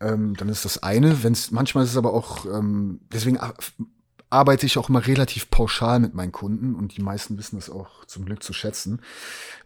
[0.00, 1.22] ähm, dann ist das eine.
[1.22, 3.38] Wenn's, manchmal ist es aber auch, ähm, deswegen
[4.28, 8.04] arbeite ich auch immer relativ pauschal mit meinen Kunden und die meisten wissen das auch
[8.06, 9.00] zum Glück zu schätzen,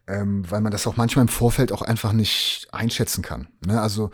[0.07, 3.49] ähm, weil man das auch manchmal im Vorfeld auch einfach nicht einschätzen kann.
[3.67, 3.81] Ne?
[3.81, 4.11] Also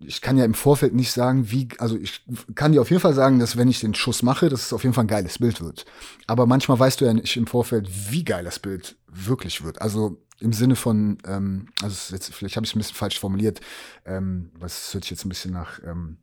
[0.00, 3.14] ich kann ja im Vorfeld nicht sagen, wie, also ich kann dir auf jeden Fall
[3.14, 5.60] sagen, dass wenn ich den Schuss mache, dass es auf jeden Fall ein geiles Bild
[5.60, 5.84] wird.
[6.26, 9.80] Aber manchmal weißt du ja nicht im Vorfeld, wie geil das Bild wirklich wird.
[9.80, 13.60] Also im Sinne von, ähm, also jetzt, vielleicht habe ich es ein bisschen falsch formuliert,
[14.06, 16.18] ähm, was hört sich jetzt ein bisschen nach, ähm,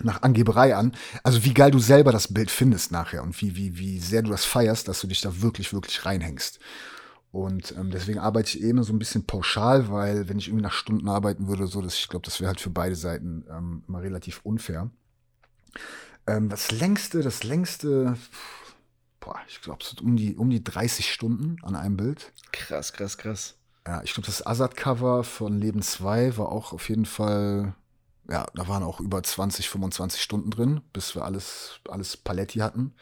[0.00, 0.92] nach Angeberei an.
[1.22, 4.30] Also wie geil du selber das Bild findest nachher und wie, wie, wie sehr du
[4.30, 6.60] das feierst, dass du dich da wirklich, wirklich reinhängst.
[7.32, 10.64] Und ähm, deswegen arbeite ich eh immer so ein bisschen pauschal, weil wenn ich irgendwie
[10.64, 13.82] nach Stunden arbeiten würde, so, dass ich glaube, das wäre halt für beide Seiten ähm,
[13.88, 14.90] immer relativ unfair.
[16.26, 18.18] Ähm, das längste, das längste,
[19.18, 22.32] boah, ich glaube, so um die, um die 30 Stunden an einem Bild.
[22.52, 23.54] Krass, krass, krass.
[23.86, 27.74] Ja, ich glaube, das Azad-Cover von Leben 2 war auch auf jeden Fall
[28.28, 32.94] ja, da waren auch über 20, 25 Stunden drin, bis wir alles, alles Paletti hatten.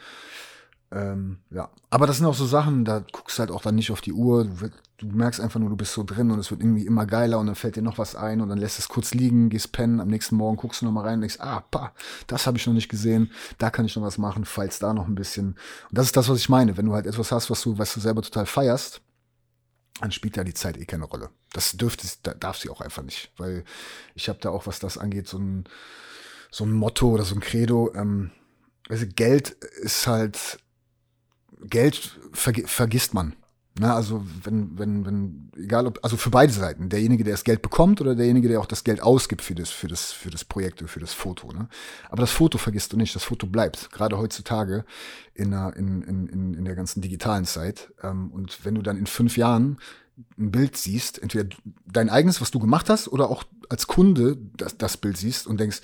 [0.92, 4.00] Ähm, ja, aber das sind auch so Sachen, da guckst halt auch dann nicht auf
[4.00, 4.44] die Uhr.
[4.44, 7.38] Du, du, merkst einfach nur, du bist so drin und es wird irgendwie immer geiler
[7.38, 10.00] und dann fällt dir noch was ein und dann lässt es kurz liegen, gehst pennen,
[10.00, 11.92] am nächsten Morgen guckst du noch mal rein und denkst, ah, pa,
[12.26, 15.06] das habe ich noch nicht gesehen, da kann ich noch was machen, falls da noch
[15.06, 15.50] ein bisschen.
[15.90, 16.76] Und das ist das, was ich meine.
[16.76, 19.00] Wenn du halt etwas hast, was du, was du selber total feierst,
[20.00, 21.30] dann spielt da die Zeit eh keine Rolle.
[21.52, 23.64] Das dürfte, darf sie auch einfach nicht, weil
[24.16, 25.64] ich habe da auch, was das angeht, so ein,
[26.50, 27.92] so ein Motto oder so ein Credo.
[27.94, 28.32] Ähm,
[28.88, 29.50] also Geld
[29.82, 30.58] ist halt
[31.68, 33.34] Geld ver vergisst man.
[33.78, 37.62] Na, also wenn, wenn, wenn, egal ob, also für beide Seiten, derjenige, der das Geld
[37.62, 40.82] bekommt oder derjenige, der auch das Geld ausgibt für das, für das, für das Projekt
[40.82, 41.52] oder für das Foto.
[41.52, 41.68] Ne?
[42.10, 44.84] Aber das Foto vergisst du nicht, das Foto bleibt, gerade heutzutage
[45.34, 47.92] in der, in, in, in der ganzen digitalen Zeit.
[48.02, 49.78] Ähm, und wenn du dann in fünf Jahren
[50.36, 51.48] ein Bild siehst, entweder
[51.86, 55.60] dein eigenes, was du gemacht hast, oder auch als Kunde das, das Bild siehst und
[55.60, 55.80] denkst,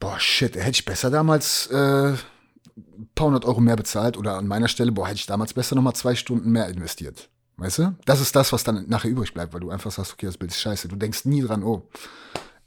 [0.00, 2.14] boah, shit, hätte ich besser damals äh,
[3.14, 5.94] paar hundert Euro mehr bezahlt oder an meiner Stelle, boah, hätte ich damals besser nochmal
[5.94, 7.30] zwei Stunden mehr investiert.
[7.56, 7.96] Weißt du?
[8.04, 10.52] Das ist das, was dann nachher übrig bleibt, weil du einfach sagst, okay, das Bild
[10.52, 10.86] ist scheiße.
[10.86, 11.88] Du denkst nie dran, oh,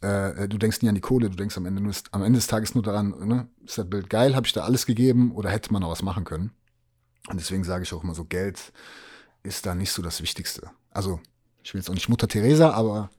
[0.02, 2.48] äh, du denkst nie an die Kohle, du denkst am Ende, nur, am Ende des
[2.48, 5.72] Tages nur daran, ne, ist das Bild geil, habe ich da alles gegeben oder hätte
[5.72, 6.52] man noch was machen können?
[7.30, 8.74] Und deswegen sage ich auch immer so, Geld
[9.44, 10.70] ist da nicht so das Wichtigste.
[10.90, 11.20] Also,
[11.64, 13.12] ich will jetzt auch nicht Mutter Teresa, aber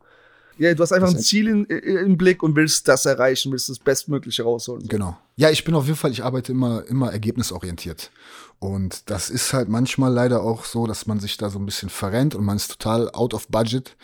[0.59, 3.79] ja, du hast einfach ein Ziel in, im Blick und willst das erreichen, willst das
[3.79, 4.87] Bestmögliche rausholen.
[4.89, 5.17] Genau.
[5.37, 8.11] Ja, ich bin auf jeden Fall, ich arbeite immer, immer ergebnisorientiert.
[8.59, 11.89] Und das ist halt manchmal leider auch so, dass man sich da so ein bisschen
[11.89, 13.97] verrennt und man ist total out of budget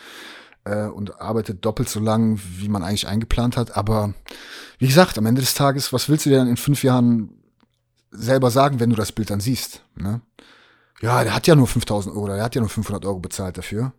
[0.65, 3.77] äh, und arbeitet doppelt so lang, wie man eigentlich eingeplant hat.
[3.77, 4.13] Aber
[4.77, 7.29] wie gesagt, am Ende des Tages, was willst du dir dann in fünf Jahren
[8.11, 9.83] selber sagen, wenn du das Bild dann siehst?
[9.95, 10.21] Ne?
[11.01, 13.93] Ja, der hat ja nur 5000 Euro, der hat ja nur 500 Euro bezahlt dafür.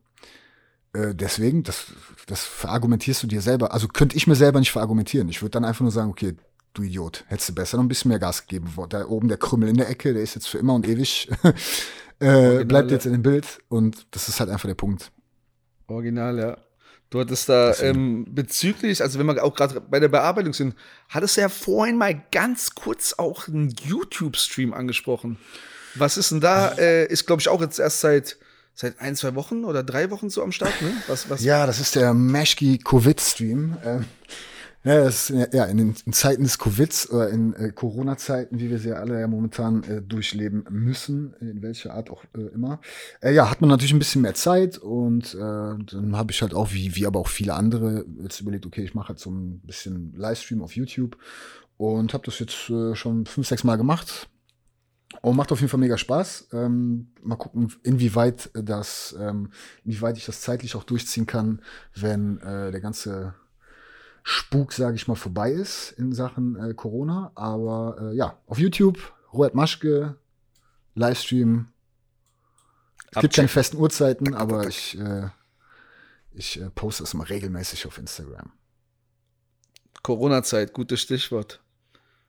[0.93, 1.87] Äh, deswegen, das,
[2.27, 3.73] das verargumentierst du dir selber.
[3.73, 5.29] Also könnte ich mir selber nicht verargumentieren.
[5.29, 6.37] Ich würde dann einfach nur sagen, okay,
[6.75, 8.73] du Idiot, hättest du besser noch ein bisschen mehr Gas gegeben.
[8.89, 11.29] Da oben der Krümmel in der Ecke, der ist jetzt für immer und ewig,
[12.21, 15.11] äh, bleibt jetzt in dem Bild und das ist halt einfach der Punkt.
[15.87, 16.57] Original, ja.
[17.11, 20.77] Du hattest da ähm, bezüglich, also wenn wir auch gerade bei der Bearbeitung sind,
[21.09, 25.37] hattest du ja vorhin mal ganz kurz auch einen YouTube-Stream angesprochen.
[25.97, 26.69] Was ist denn da?
[26.79, 28.39] Äh, ist, glaube ich, auch jetzt erst seit
[28.81, 30.91] seit ein, zwei Wochen oder drei Wochen so am Start, ne?
[31.07, 31.45] Was, was?
[31.45, 33.77] Ja, das ist der Meschki Covid-Stream.
[33.85, 34.05] Ähm,
[34.85, 38.71] ja, das ist, ja, in, den, in Zeiten des Covids oder in äh, Corona-Zeiten, wie
[38.71, 42.81] wir sie ja alle ja momentan äh, durchleben müssen, in welcher Art auch äh, immer.
[43.21, 46.55] Äh, ja, hat man natürlich ein bisschen mehr Zeit und äh, dann habe ich halt
[46.55, 49.61] auch, wie, wie aber auch viele andere, jetzt überlegt, okay, ich mache halt so ein
[49.61, 51.19] bisschen Livestream auf YouTube
[51.77, 54.31] und habe das jetzt äh, schon fünf, sechs Mal gemacht
[55.23, 56.49] und macht auf jeden Fall mega Spaß.
[56.53, 59.51] Ähm, mal gucken, inwieweit das, ähm,
[59.85, 61.63] inwieweit ich das zeitlich auch durchziehen kann,
[61.95, 63.35] wenn äh, der ganze
[64.23, 67.33] Spuk, sage ich mal, vorbei ist in Sachen äh, Corona.
[67.35, 68.99] Aber äh, ja, auf YouTube,
[69.33, 70.17] Robert Maschke,
[70.95, 71.69] Livestream.
[73.13, 75.29] Es gibt keine festen Uhrzeiten, aber ich, äh,
[76.33, 78.53] ich äh, poste es mal regelmäßig auf Instagram.
[80.03, 81.61] Corona-Zeit, gutes Stichwort.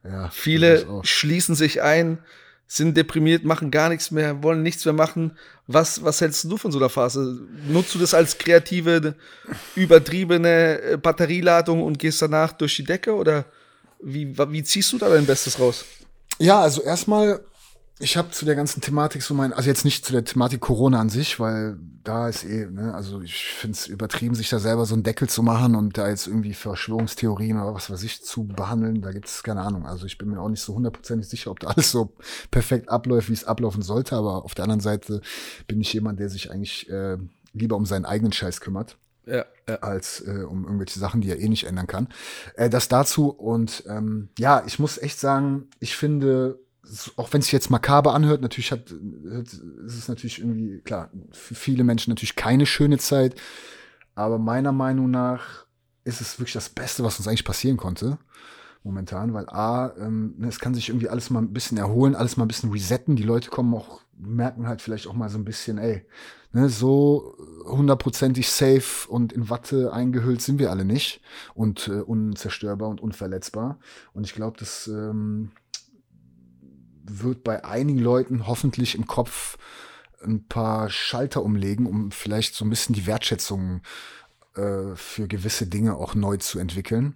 [0.03, 2.17] Ja, Viele schließen sich ein,
[2.73, 5.37] sind deprimiert, machen gar nichts mehr, wollen nichts mehr machen.
[5.67, 7.41] Was, was hältst du von so einer Phase?
[7.67, 9.13] Nutzt du das als kreative,
[9.75, 13.43] übertriebene äh, Batterieladung und gehst danach durch die Decke oder
[14.01, 15.83] wie, wie ziehst du da dein Bestes raus?
[16.39, 17.41] Ja, also erstmal
[18.01, 20.99] ich habe zu der ganzen Thematik so mein, also jetzt nicht zu der Thematik Corona
[20.99, 24.85] an sich, weil da ist eh, ne, also ich finde es übertrieben, sich da selber
[24.85, 28.47] so einen Deckel zu machen und da jetzt irgendwie Verschwörungstheorien oder was weiß ich zu
[28.47, 29.01] behandeln.
[29.01, 29.85] Da gibt es keine Ahnung.
[29.85, 32.13] Also ich bin mir auch nicht so hundertprozentig sicher, ob da alles so
[32.49, 34.15] perfekt abläuft, wie es ablaufen sollte.
[34.15, 35.21] Aber auf der anderen Seite
[35.67, 37.17] bin ich jemand, der sich eigentlich äh,
[37.53, 38.97] lieber um seinen eigenen Scheiß kümmert.
[39.27, 39.75] Ja, ja.
[39.75, 42.07] als äh, um irgendwelche Sachen, die er eh nicht ändern kann.
[42.55, 46.57] Äh, das dazu und ähm, ja, ich muss echt sagen, ich finde
[47.15, 51.83] auch wenn es jetzt makaber anhört, natürlich hat, ist es natürlich irgendwie, klar, für viele
[51.83, 53.35] Menschen natürlich keine schöne Zeit.
[54.15, 55.65] Aber meiner Meinung nach
[56.03, 58.17] ist es wirklich das Beste, was uns eigentlich passieren konnte.
[58.83, 62.35] Momentan, weil A, ähm, ne, es kann sich irgendwie alles mal ein bisschen erholen, alles
[62.35, 63.15] mal ein bisschen resetten.
[63.15, 66.03] Die Leute kommen auch, merken halt vielleicht auch mal so ein bisschen, ey,
[66.51, 71.21] ne, so hundertprozentig safe und in Watte eingehüllt sind wir alle nicht
[71.53, 73.77] und äh, unzerstörbar und unverletzbar.
[74.13, 75.51] Und ich glaube, das ähm,
[77.19, 79.57] wird bei einigen Leuten hoffentlich im Kopf
[80.23, 83.81] ein paar Schalter umlegen, um vielleicht so ein bisschen die Wertschätzung
[84.55, 87.15] äh, für gewisse Dinge auch neu zu entwickeln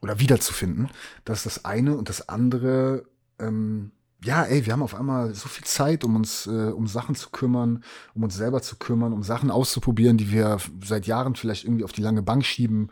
[0.00, 0.90] oder wiederzufinden.
[1.24, 3.04] Das ist das eine und das andere,
[3.38, 7.14] ähm, ja, ey, wir haben auf einmal so viel Zeit, um uns äh, um Sachen
[7.14, 11.64] zu kümmern, um uns selber zu kümmern, um Sachen auszuprobieren, die wir seit Jahren vielleicht
[11.64, 12.90] irgendwie auf die lange Bank schieben.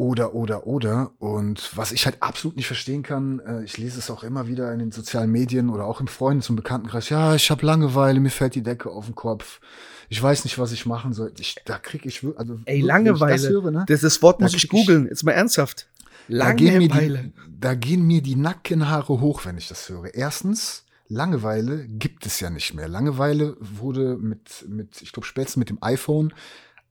[0.00, 1.10] Oder, oder, oder.
[1.18, 4.72] Und was ich halt absolut nicht verstehen kann, äh, ich lese es auch immer wieder
[4.72, 8.30] in den sozialen Medien oder auch im Freundes- und Bekanntenkreis, ja, ich habe Langeweile, mir
[8.30, 9.60] fällt die Decke auf den Kopf.
[10.08, 11.34] Ich weiß nicht, was ich machen soll.
[11.38, 13.42] Ich, da krieg ich also Ey, Langeweile.
[13.42, 13.84] Das, höre, ne?
[13.88, 15.06] das, das Wort muss ich googeln.
[15.06, 15.86] Jetzt mal ernsthaft.
[16.28, 17.18] da, gehen mir Langeweile.
[17.18, 20.14] die, da gehen mir die Nackenhaare hoch, wenn ich das höre.
[20.14, 22.88] Erstens, Langeweile gibt es ja nicht mehr.
[22.88, 26.32] Langeweile wurde mit, mit ich glaube, spätestens mit dem iPhone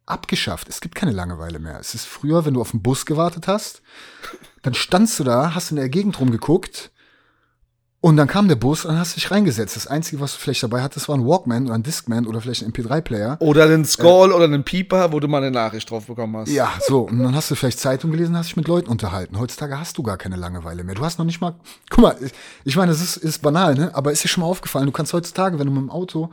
[0.09, 0.67] abgeschafft.
[0.69, 1.79] Es gibt keine Langeweile mehr.
[1.79, 3.81] Es ist früher, wenn du auf den Bus gewartet hast,
[4.61, 6.91] dann standst du da, hast in der Gegend rumgeguckt
[8.01, 9.75] und dann kam der Bus und dann hast dich reingesetzt.
[9.75, 12.63] Das Einzige, was du vielleicht dabei hattest, war ein Walkman oder ein Discman oder vielleicht
[12.63, 13.35] ein MP3-Player.
[13.41, 16.47] Oder einen Scroll oder einen Pieper, wo du mal eine Nachricht drauf bekommen hast.
[16.49, 17.01] Ja, so.
[17.01, 19.37] Und dann hast du vielleicht Zeitung gelesen, hast dich mit Leuten unterhalten.
[19.37, 20.95] Heutzutage hast du gar keine Langeweile mehr.
[20.95, 21.55] Du hast noch nicht mal.
[21.89, 22.31] Guck mal, ich-
[22.63, 23.93] ich meine, das ist, ist banal, ne?
[23.93, 26.29] Aber ist dir schon mal aufgefallen, du kannst heutzutage, wenn du mit dem Auto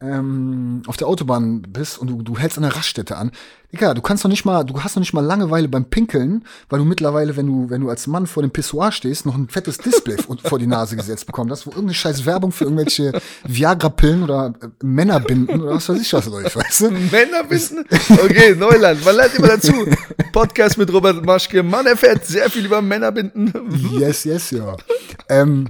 [0.00, 3.32] ähm, auf der Autobahn bist und du, du hältst an der Raststätte an,
[3.72, 6.78] Digga, du kannst noch nicht mal, du hast noch nicht mal Langeweile beim Pinkeln, weil
[6.78, 9.78] du mittlerweile, wenn du, wenn du als Mann vor dem Pissoir stehst, noch ein fettes
[9.78, 13.12] Display vor die Nase gesetzt bekommen hast, wo irgendeine scheiß Werbung für irgendwelche
[13.44, 16.90] Viagra-Pillen oder äh, Männerbinden oder was weiß ich was läuft, weißt du?
[16.90, 17.84] Männer wissen.
[18.08, 19.04] Okay, Neuland.
[19.04, 19.72] Man lernt immer dazu.
[20.32, 21.62] Podcast mit Robert Maschke.
[21.62, 23.52] Mann erfährt sehr viel über Männerbinden.
[23.98, 24.76] Yes, yes, ja.
[25.28, 25.68] ähm,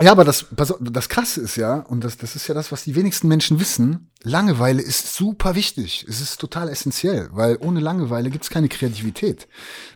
[0.00, 2.94] ja, aber das, das Krasse ist ja, und das, das ist ja das, was die
[2.94, 6.06] wenigsten Menschen wissen, Langeweile ist super wichtig.
[6.08, 9.48] Es ist total essentiell, weil ohne Langeweile gibt's keine Kreativität.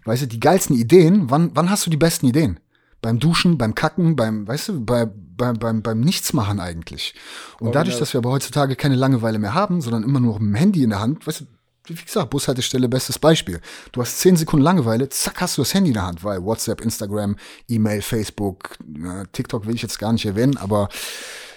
[0.05, 2.59] Weißt du, die geilsten Ideen, wann, wann hast du die besten Ideen?
[3.01, 7.15] Beim Duschen, beim Kacken, beim, weißt du, bei, beim, beim, beim Nichtsmachen eigentlich.
[7.59, 10.55] Und dadurch, dass wir aber heutzutage keine Langeweile mehr haben, sondern immer nur mit dem
[10.55, 11.45] Handy in der Hand, weißt du,
[11.87, 13.61] wie gesagt, Bushaltestelle, bestes Beispiel.
[13.93, 16.81] Du hast zehn Sekunden Langeweile, zack, hast du das Handy in der Hand, weil WhatsApp,
[16.81, 17.37] Instagram,
[17.69, 18.77] E-Mail, Facebook,
[19.33, 20.89] TikTok will ich jetzt gar nicht erwähnen, aber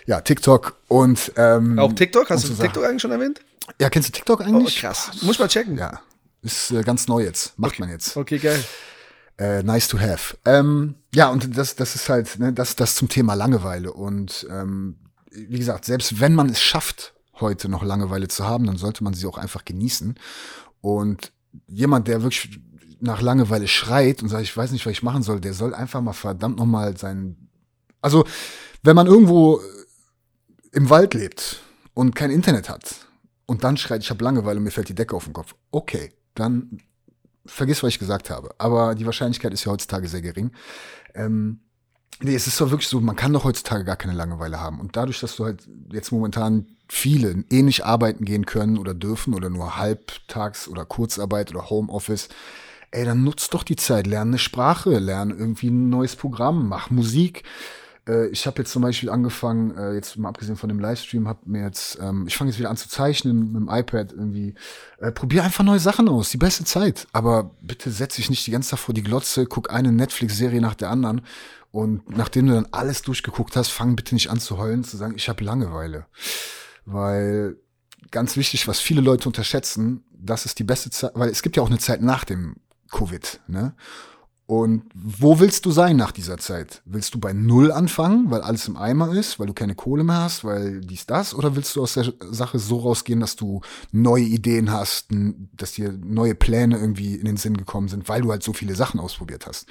[0.07, 2.29] ja, TikTok und ähm, Auch TikTok?
[2.29, 3.41] Hast du TikTok eigentlich schon erwähnt?
[3.79, 4.79] Ja, kennst du TikTok Oh, eigentlich?
[4.79, 5.11] krass.
[5.21, 5.77] Muss mal checken.
[5.77, 5.99] Ja,
[6.43, 8.15] ist äh, ganz neu jetzt, macht man jetzt.
[8.15, 8.63] Okay, geil.
[9.38, 10.38] Äh, nice to have.
[10.45, 13.91] Ähm, ja, und das, das ist halt, ne, das, das zum Thema Langeweile.
[13.91, 14.97] Und ähm,
[15.31, 19.13] wie gesagt, selbst wenn man es schafft, heute noch Langeweile zu haben, dann sollte man
[19.13, 20.15] sie auch einfach genießen.
[20.82, 21.32] Und
[21.67, 22.60] jemand, der wirklich
[23.00, 26.02] nach Langeweile schreit und sagt, ich weiß nicht, was ich machen soll, der soll einfach
[26.02, 27.50] mal verdammt noch mal sein.
[28.02, 28.26] Also,
[28.84, 29.62] wenn man irgendwo
[30.71, 31.62] im Wald lebt
[31.93, 33.08] und kein Internet hat
[33.45, 36.13] und dann schreit, ich habe Langeweile und mir fällt die Decke auf den Kopf, okay,
[36.36, 36.82] dann
[37.45, 38.50] vergiss, was ich gesagt habe.
[38.58, 40.52] Aber die Wahrscheinlichkeit ist ja heutzutage sehr gering.
[41.13, 41.62] Ähm,
[42.19, 44.80] nee, es ist doch wirklich so, man kann doch heutzutage gar keine Langeweile haben.
[44.80, 49.34] Und dadurch, dass du halt jetzt momentan viele eh nicht arbeiten gehen können oder dürfen
[49.34, 52.30] oder nur halbtags oder Kurzarbeit oder Homeoffice,
[52.91, 56.89] ey, dann nutzt doch die Zeit, lerne eine Sprache, lerne irgendwie ein neues Programm, mach
[56.89, 57.43] Musik.
[58.08, 61.39] Äh, ich habe jetzt zum Beispiel angefangen, äh, jetzt mal abgesehen von dem Livestream, habe
[61.45, 64.56] mir jetzt, ähm, ich fange jetzt wieder an zu zeichnen mit dem iPad irgendwie.
[65.00, 67.08] Äh, probier einfach neue Sachen aus, die beste Zeit.
[67.13, 70.76] Aber bitte setz dich nicht die ganze Zeit vor die Glotze, guck eine Netflix-Serie nach
[70.76, 71.21] der anderen.
[71.71, 75.15] Und nachdem du dann alles durchgeguckt hast, fang bitte nicht an zu heulen, zu sagen,
[75.17, 76.06] ich habe Langeweile.
[76.86, 77.58] Weil
[78.12, 81.63] ganz wichtig, was viele Leute unterschätzen, das ist die beste Zeit, weil es gibt ja
[81.63, 82.56] auch eine Zeit nach dem
[82.91, 83.76] Covid, ne?
[84.48, 86.84] Und wo willst du sein nach dieser Zeit?
[86.86, 90.21] Willst du bei Null anfangen, weil alles im Eimer ist, weil du keine Kohle mehr
[90.21, 91.34] hast, weil dies, das?
[91.34, 95.91] Oder willst du aus der Sache so rausgehen, dass du neue Ideen hast, dass dir
[95.91, 99.48] neue Pläne irgendwie in den Sinn gekommen sind, weil du halt so viele Sachen ausprobiert
[99.48, 99.67] hast?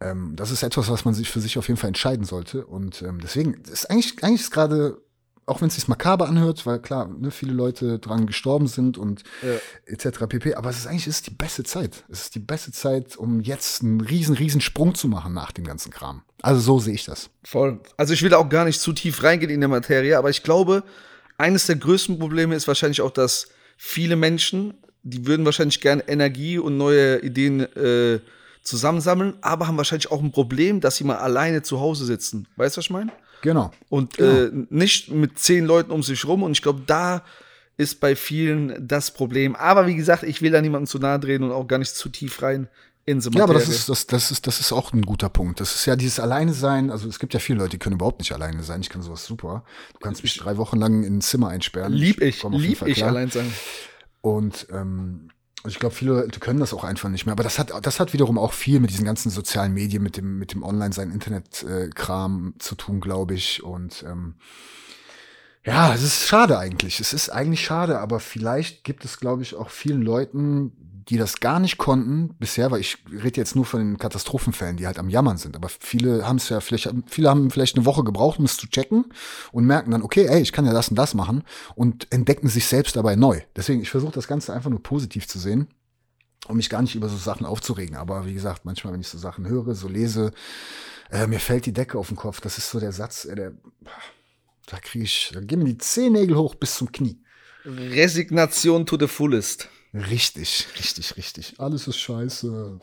[0.00, 2.66] Ähm, das ist etwas, was man sich für sich auf jeden Fall entscheiden sollte.
[2.66, 5.00] Und ähm, deswegen ist eigentlich, eigentlich ist gerade,
[5.46, 9.22] auch wenn es sich makaber anhört, weil klar, ne, viele Leute dran gestorben sind und
[9.42, 9.56] Ja.
[9.86, 10.26] etc.
[10.28, 10.54] pp.
[10.54, 12.04] Aber es ist eigentlich es ist die beste Zeit.
[12.08, 15.64] Es ist die beste Zeit, um jetzt einen riesen, riesen Sprung zu machen nach dem
[15.64, 16.22] ganzen Kram.
[16.42, 17.30] Also so sehe ich das.
[17.44, 17.80] Voll.
[17.96, 20.84] Also ich will auch gar nicht zu tief reingehen in der Materie, aber ich glaube,
[21.38, 26.58] eines der größten Probleme ist wahrscheinlich auch, dass viele Menschen, die würden wahrscheinlich gerne Energie
[26.58, 28.20] und neue Ideen äh,
[28.62, 32.46] zusammensammeln, aber haben wahrscheinlich auch ein Problem, dass sie mal alleine zu Hause sitzen.
[32.56, 33.10] Weißt du, was ich meine?
[33.42, 33.70] Genau.
[33.88, 36.42] Und äh, nicht mit zehn Leuten um sich rum.
[36.42, 37.22] Und ich glaube, da
[37.76, 39.54] ist bei vielen das Problem.
[39.56, 42.08] Aber wie gesagt, ich will da niemandem zu nahe drehen und auch gar nicht zu
[42.08, 42.68] tief rein
[43.04, 45.60] in so Ja, aber das ist, das, das, ist, das ist auch ein guter Punkt.
[45.60, 46.90] Das ist ja dieses Alleine sein.
[46.90, 48.80] Also es gibt ja viele Leute, die können überhaupt nicht alleine sein.
[48.80, 49.64] Ich kann sowas super.
[49.94, 51.92] Du kannst mich drei Wochen lang in ein Zimmer einsperren.
[51.92, 53.52] lieb ich, jeden lieb ich allein sein.
[54.20, 55.30] Und ähm,
[55.64, 57.32] ich glaube, viele Leute können das auch einfach nicht mehr.
[57.32, 60.38] Aber das hat, das hat wiederum auch viel mit diesen ganzen sozialen Medien, mit dem,
[60.38, 63.62] mit dem Online-Sein, Internet-Kram zu tun, glaube ich.
[63.62, 64.34] Und ähm,
[65.64, 66.98] ja, es ist schade eigentlich.
[66.98, 70.72] Es ist eigentlich schade, aber vielleicht gibt es, glaube ich, auch vielen Leuten,
[71.08, 74.86] die das gar nicht konnten bisher, weil ich rede jetzt nur von den Katastrophenfällen, die
[74.86, 75.56] halt am Jammern sind.
[75.56, 78.68] Aber viele haben es ja vielleicht, viele haben vielleicht eine Woche gebraucht, um es zu
[78.68, 79.06] checken
[79.50, 81.42] und merken dann, okay, ey, ich kann ja das und das machen
[81.74, 83.40] und entdecken sich selbst dabei neu.
[83.56, 85.68] Deswegen, ich versuche das Ganze einfach nur positiv zu sehen.
[86.48, 87.96] um mich gar nicht über so Sachen aufzuregen.
[87.96, 90.32] Aber wie gesagt, manchmal, wenn ich so Sachen höre, so lese,
[91.10, 92.40] äh, mir fällt die Decke auf den Kopf.
[92.40, 93.52] Das ist so der Satz, äh, der,
[94.66, 97.20] da kriege ich, da gehen mir die Zehennägel hoch bis zum Knie.
[97.64, 99.68] Resignation to the fullest.
[99.94, 101.54] Richtig, richtig, richtig.
[101.58, 102.80] Alles ist scheiße.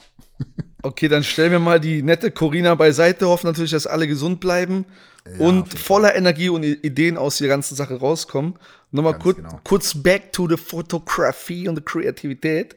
[0.82, 3.28] Okay, dann stellen wir mal die nette Corina beiseite.
[3.28, 4.86] Hoffen natürlich, dass alle gesund bleiben
[5.26, 8.58] ja, und voller Energie und Ideen aus der ganzen Sache rauskommen.
[8.92, 9.60] Nochmal kurz, genau.
[9.64, 12.76] kurz back to the Photography und die Kreativität.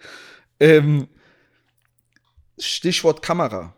[0.59, 1.09] Ähm,
[2.59, 3.75] Stichwort Kamera.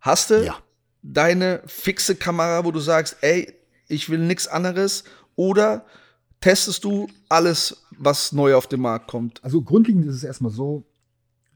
[0.00, 0.58] Hast du ja.
[1.02, 3.54] deine fixe Kamera, wo du sagst, ey,
[3.88, 5.04] ich will nichts anderes?
[5.34, 5.84] Oder
[6.40, 9.42] testest du alles, was neu auf den Markt kommt?
[9.44, 10.84] Also grundlegend ist es erstmal so,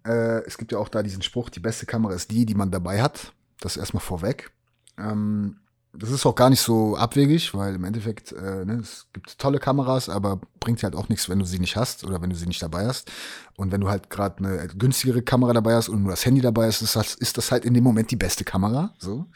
[0.04, 2.70] äh, es gibt ja auch da diesen Spruch, die beste Kamera ist die, die man
[2.70, 3.32] dabei hat.
[3.60, 4.50] Das erstmal vorweg.
[4.98, 5.58] Ähm,
[5.94, 9.58] das ist auch gar nicht so abwegig, weil im Endeffekt, äh, ne, es gibt tolle
[9.58, 12.46] Kameras, aber bringt halt auch nichts, wenn du sie nicht hast oder wenn du sie
[12.46, 13.10] nicht dabei hast.
[13.56, 16.66] Und wenn du halt gerade eine günstigere Kamera dabei hast und nur das Handy dabei
[16.66, 18.94] hast, ist das, ist das halt in dem Moment die beste Kamera.
[18.98, 19.26] So.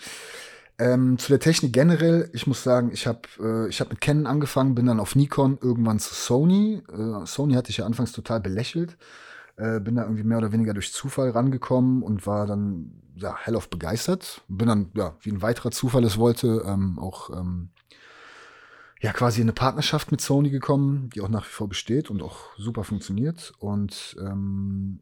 [0.78, 4.74] Ähm, zu der Technik generell, ich muss sagen, ich habe äh, hab mit Canon angefangen,
[4.74, 6.82] bin dann auf Nikon, irgendwann zu Sony.
[6.92, 8.98] Äh, Sony hatte ich ja anfangs total belächelt.
[9.56, 13.70] Äh, bin da irgendwie mehr oder weniger durch Zufall rangekommen und war dann ja hellauf
[13.70, 14.42] begeistert.
[14.48, 17.70] Bin dann, ja, wie ein weiterer Zufall es wollte, ähm, auch ähm,
[19.00, 22.22] ja quasi in eine Partnerschaft mit Sony gekommen, die auch nach wie vor besteht und
[22.22, 23.54] auch super funktioniert.
[23.60, 25.00] Und ähm,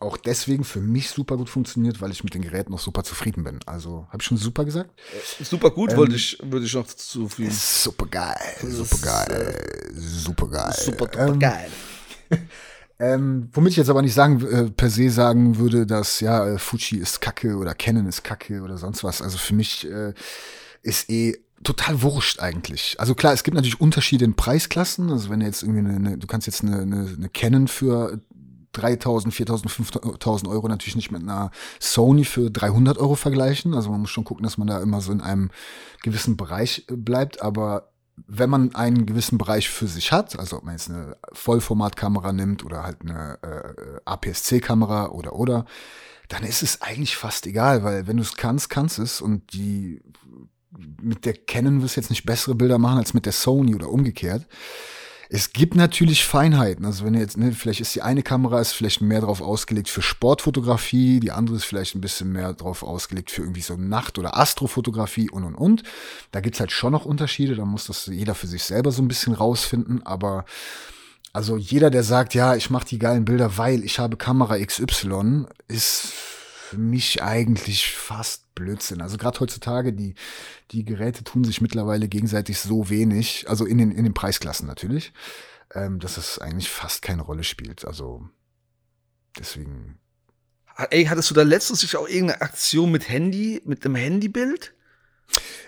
[0.00, 3.44] auch deswegen für mich super gut funktioniert, weil ich mit den Geräten noch super zufrieden
[3.44, 3.60] bin.
[3.66, 4.90] Also, habe ich schon super gesagt?
[5.38, 7.52] Äh, super gut, ähm, wollte ich, würde ich noch zufügen.
[7.52, 10.74] Super geil, super geil, super geil.
[10.74, 11.70] Super, super geil.
[13.00, 16.58] Ähm, womit ich jetzt aber nicht sagen, äh, per se sagen würde, dass ja, äh,
[16.58, 19.22] Fuji ist Kacke oder Canon ist Kacke oder sonst was.
[19.22, 20.12] Also für mich äh,
[20.82, 22.96] ist eh total wurscht eigentlich.
[22.98, 25.10] Also klar, es gibt natürlich Unterschiede in Preisklassen.
[25.10, 28.20] Also wenn du jetzt irgendwie eine, eine du kannst jetzt eine, eine, eine Canon für
[28.72, 33.74] 3000, 4000, 5000 Euro natürlich nicht mit einer Sony für 300 Euro vergleichen.
[33.74, 35.50] Also man muss schon gucken, dass man da immer so in einem
[36.02, 37.42] gewissen Bereich äh, bleibt.
[37.42, 37.90] Aber
[38.26, 42.64] wenn man einen gewissen Bereich für sich hat, also ob man jetzt eine Vollformatkamera nimmt
[42.64, 45.64] oder halt eine äh, APS-C-Kamera oder oder,
[46.28, 50.00] dann ist es eigentlich fast egal, weil wenn du es kannst, kannst es und die
[51.02, 54.46] mit der Canon wirst jetzt nicht bessere Bilder machen als mit der Sony oder umgekehrt.
[55.32, 56.84] Es gibt natürlich Feinheiten.
[56.84, 60.02] Also wenn jetzt, ne, vielleicht ist die eine Kamera ist vielleicht mehr drauf ausgelegt für
[60.02, 64.36] Sportfotografie, die andere ist vielleicht ein bisschen mehr drauf ausgelegt für irgendwie so Nacht- oder
[64.36, 65.84] Astrofotografie und und und.
[66.32, 69.08] Da gibt's halt schon noch Unterschiede, da muss das jeder für sich selber so ein
[69.08, 70.46] bisschen rausfinden, aber
[71.32, 75.44] also jeder, der sagt, ja, ich mache die geilen Bilder, weil ich habe Kamera XY,
[75.68, 79.00] ist für mich eigentlich fast Blödsinn.
[79.00, 80.14] Also gerade heutzutage, die,
[80.70, 85.12] die Geräte tun sich mittlerweile gegenseitig so wenig, also in den, in den Preisklassen natürlich,
[85.74, 87.84] ähm, dass es eigentlich fast keine Rolle spielt.
[87.84, 88.28] Also
[89.38, 89.98] deswegen.
[90.90, 94.72] Ey, hattest du da letztens auch irgendeine Aktion mit Handy, mit dem Handybild?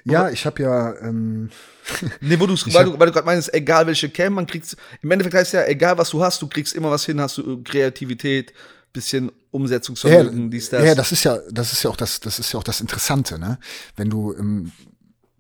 [0.05, 0.99] Ja, ich habe ja.
[1.01, 1.51] Ähm,
[2.21, 4.77] nee, wo du's, weil, du, weil du gerade meinst, egal welche Cam, man kriegt.
[5.01, 7.63] Im Endeffekt heißt ja, egal was du hast, du kriegst immer was hin, hast du
[7.63, 8.53] Kreativität,
[8.93, 10.85] bisschen Umsetzungsvermögen, ja, dies, das.
[10.85, 13.39] Ja, das ist ja, das ist ja auch das, das ist ja auch das Interessante,
[13.39, 13.59] ne?
[13.97, 14.73] Wenn du ähm,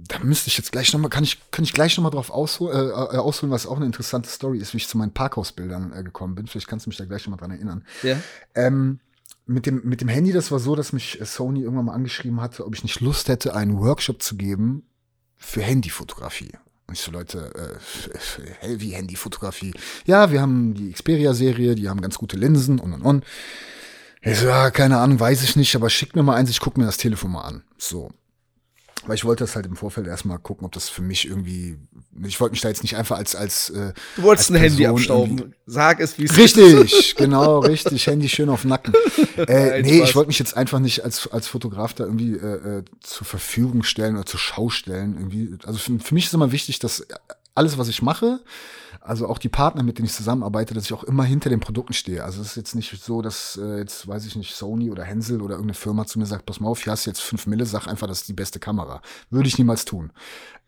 [0.08, 2.90] da müsste ich jetzt gleich nochmal, kann ich, kann ich gleich nochmal drauf ausholen, äh,
[2.90, 6.34] äh, ausholen, was auch eine interessante Story ist, wie ich zu meinen Parkhausbildern äh, gekommen
[6.34, 6.46] bin.
[6.46, 7.84] Vielleicht kannst du mich da gleich nochmal dran erinnern.
[8.02, 8.16] Ja.
[8.54, 9.00] Ähm,
[9.46, 12.64] mit dem, mit dem Handy, das war so, dass mich Sony irgendwann mal angeschrieben hatte,
[12.64, 14.84] ob ich nicht Lust hätte, einen Workshop zu geben
[15.36, 16.52] für Handyfotografie.
[16.92, 17.78] Und ich so, Leute,
[18.62, 19.72] äh, wie Handyfotografie?
[20.04, 23.24] Ja, wir haben die Xperia-Serie, die haben ganz gute Linsen und und und.
[24.20, 26.76] Ich so, ja, keine Ahnung, weiß ich nicht, aber schick mir mal eins, ich guck
[26.76, 27.64] mir das Telefon mal an.
[27.78, 28.10] So.
[29.06, 31.78] Weil ich wollte das halt im Vorfeld erstmal gucken, ob das für mich irgendwie.
[32.26, 33.34] Ich wollte mich da jetzt nicht einfach als.
[33.34, 35.54] als äh, du wolltest ein Handy abstauben.
[35.66, 36.38] Sag es, wie es ist.
[36.58, 38.06] Richtig, genau, richtig.
[38.06, 38.94] Handy schön auf Nacken.
[39.48, 42.84] Äh, nee, ich wollte mich jetzt einfach nicht als, als Fotograf da irgendwie äh, äh,
[43.00, 45.16] zur Verfügung stellen oder zur Schau stellen.
[45.16, 45.56] Irgendwie.
[45.64, 47.06] Also für, für mich ist immer wichtig, dass
[47.54, 48.40] alles, was ich mache,
[49.04, 51.92] also auch die Partner, mit denen ich zusammenarbeite, dass ich auch immer hinter den Produkten
[51.92, 52.24] stehe.
[52.24, 55.42] Also es ist jetzt nicht so, dass äh, jetzt, weiß ich nicht, Sony oder Hensel
[55.42, 57.66] oder irgendeine Firma zu mir sagt, pass mal auf, hier hast du jetzt fünf Mille,
[57.66, 59.02] sag einfach, das ist die beste Kamera.
[59.30, 60.12] Würde ich niemals tun.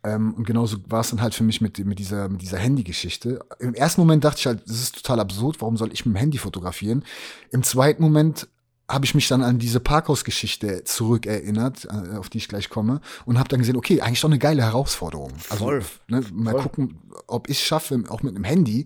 [0.03, 3.41] Ähm, und genauso war es dann halt für mich mit, mit dieser, mit dieser Handy-Geschichte.
[3.59, 6.19] Im ersten Moment dachte ich halt, das ist total absurd, warum soll ich mit dem
[6.19, 7.05] Handy fotografieren?
[7.51, 8.49] Im zweiten Moment
[8.87, 13.39] habe ich mich dann an diese Parkhausgeschichte zurückerinnert, äh, auf die ich gleich komme, und
[13.39, 15.33] habe dann gesehen, okay, eigentlich doch eine geile Herausforderung.
[15.49, 15.85] Also Voll.
[16.09, 16.63] Ne, mal Voll.
[16.63, 18.85] gucken, ob ich schaffe, auch mit einem Handy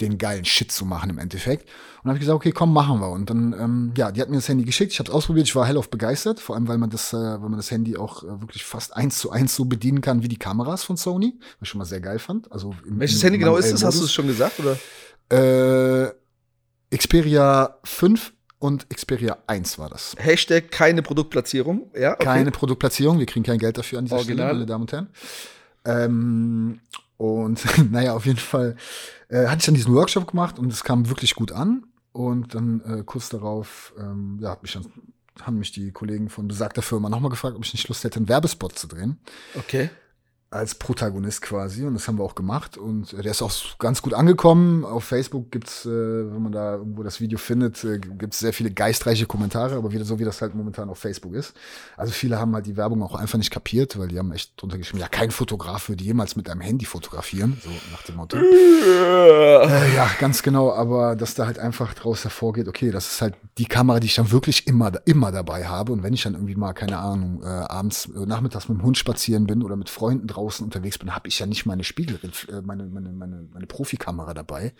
[0.00, 1.68] den geilen Shit zu machen im Endeffekt.
[2.02, 3.10] Und habe ich gesagt, okay, komm, machen wir.
[3.10, 5.56] Und dann, ähm, ja, die hat mir das Handy geschickt, ich habe es ausprobiert, ich
[5.56, 8.40] war hellauf begeistert, vor allem weil man das, äh, weil man das Handy auch äh,
[8.40, 11.68] wirklich fast eins zu eins so bedienen kann wie die Kameras von Sony, was ich
[11.68, 12.50] schon mal sehr geil fand.
[12.52, 13.82] Also im, Welches im Handy genau ist das?
[13.82, 14.78] Hast du es schon gesagt oder?
[15.32, 16.12] Äh,
[16.96, 20.14] Xperia 5 und Xperia 1 war das.
[20.18, 22.12] Hashtag keine Produktplatzierung, ja?
[22.12, 22.24] Okay.
[22.24, 24.48] Keine Produktplatzierung, wir kriegen kein Geld dafür an dieser Original.
[24.48, 25.08] Stelle, meine Damen und Herren.
[25.86, 26.80] Ähm,
[27.16, 28.76] und naja, auf jeden Fall
[29.28, 31.84] äh, hatte ich dann diesen Workshop gemacht und es kam wirklich gut an.
[32.12, 34.84] Und dann äh, kurz darauf, ähm, ja, hat mich dann,
[35.40, 38.28] haben mich die Kollegen von besagter Firma nochmal gefragt, ob ich nicht Lust hätte, einen
[38.28, 39.18] Werbespot zu drehen.
[39.56, 39.90] Okay
[40.52, 44.14] als Protagonist quasi und das haben wir auch gemacht und der ist auch ganz gut
[44.14, 44.84] angekommen.
[44.84, 48.72] Auf Facebook gibt's, äh, wenn man da irgendwo das Video findet, äh, gibt's sehr viele
[48.72, 51.54] geistreiche Kommentare, aber wieder so wie das halt momentan auf Facebook ist.
[51.96, 54.76] Also viele haben halt die Werbung auch einfach nicht kapiert, weil die haben echt drunter
[54.76, 58.36] geschrieben, ja, kein Fotograf würde jemals mit einem Handy fotografieren, so nach dem Motto.
[58.36, 63.36] äh, ja, ganz genau, aber dass da halt einfach draus hervorgeht, okay, das ist halt
[63.56, 66.56] die Kamera, die ich dann wirklich immer, immer dabei habe und wenn ich dann irgendwie
[66.56, 70.26] mal, keine Ahnung, äh, abends, äh, nachmittags mit dem Hund spazieren bin oder mit Freunden
[70.26, 72.18] drauf draußen unterwegs bin, habe ich ja nicht meine Spiegel,
[72.48, 74.72] äh, meine, meine, meine, meine Profikamera dabei.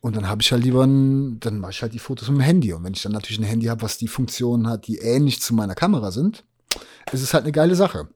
[0.00, 2.42] Und dann habe ich halt lieber ein, dann mache ich halt die Fotos mit dem
[2.42, 2.72] Handy.
[2.72, 5.54] Und wenn ich dann natürlich ein Handy habe, was die Funktionen hat, die ähnlich zu
[5.54, 6.44] meiner Kamera sind,
[7.12, 8.08] ist es halt eine geile Sache.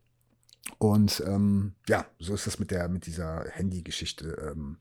[0.78, 4.76] Und ähm, ja, so ist das mit der, mit dieser Handy-Geschichte ähm,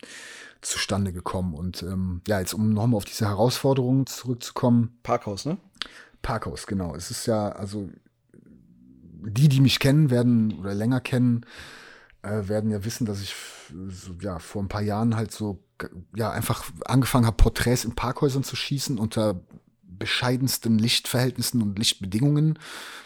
[0.61, 1.53] zustande gekommen.
[1.53, 4.99] Und ähm, ja, jetzt um nochmal auf diese Herausforderungen zurückzukommen.
[5.03, 5.57] Parkhaus, ne?
[6.21, 6.95] Parkhaus, genau.
[6.95, 7.89] Es ist ja, also
[9.21, 11.45] die, die mich kennen, werden oder länger kennen,
[12.21, 13.35] äh, werden ja wissen, dass ich
[13.89, 15.63] so, ja vor ein paar Jahren halt so
[16.15, 19.41] ja einfach angefangen habe, Porträts in Parkhäusern zu schießen unter
[19.81, 22.57] bescheidensten Lichtverhältnissen und Lichtbedingungen,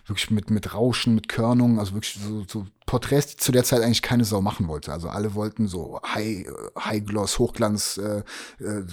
[0.05, 3.81] wirklich mit mit Rauschen, mit Körnung, also wirklich so, so Porträts, die zu der Zeit
[3.81, 4.91] eigentlich keine Sau machen wollte.
[4.91, 6.45] Also alle wollten so High
[6.77, 8.23] High Gloss, Hochglanz, äh,
[8.63, 8.83] äh,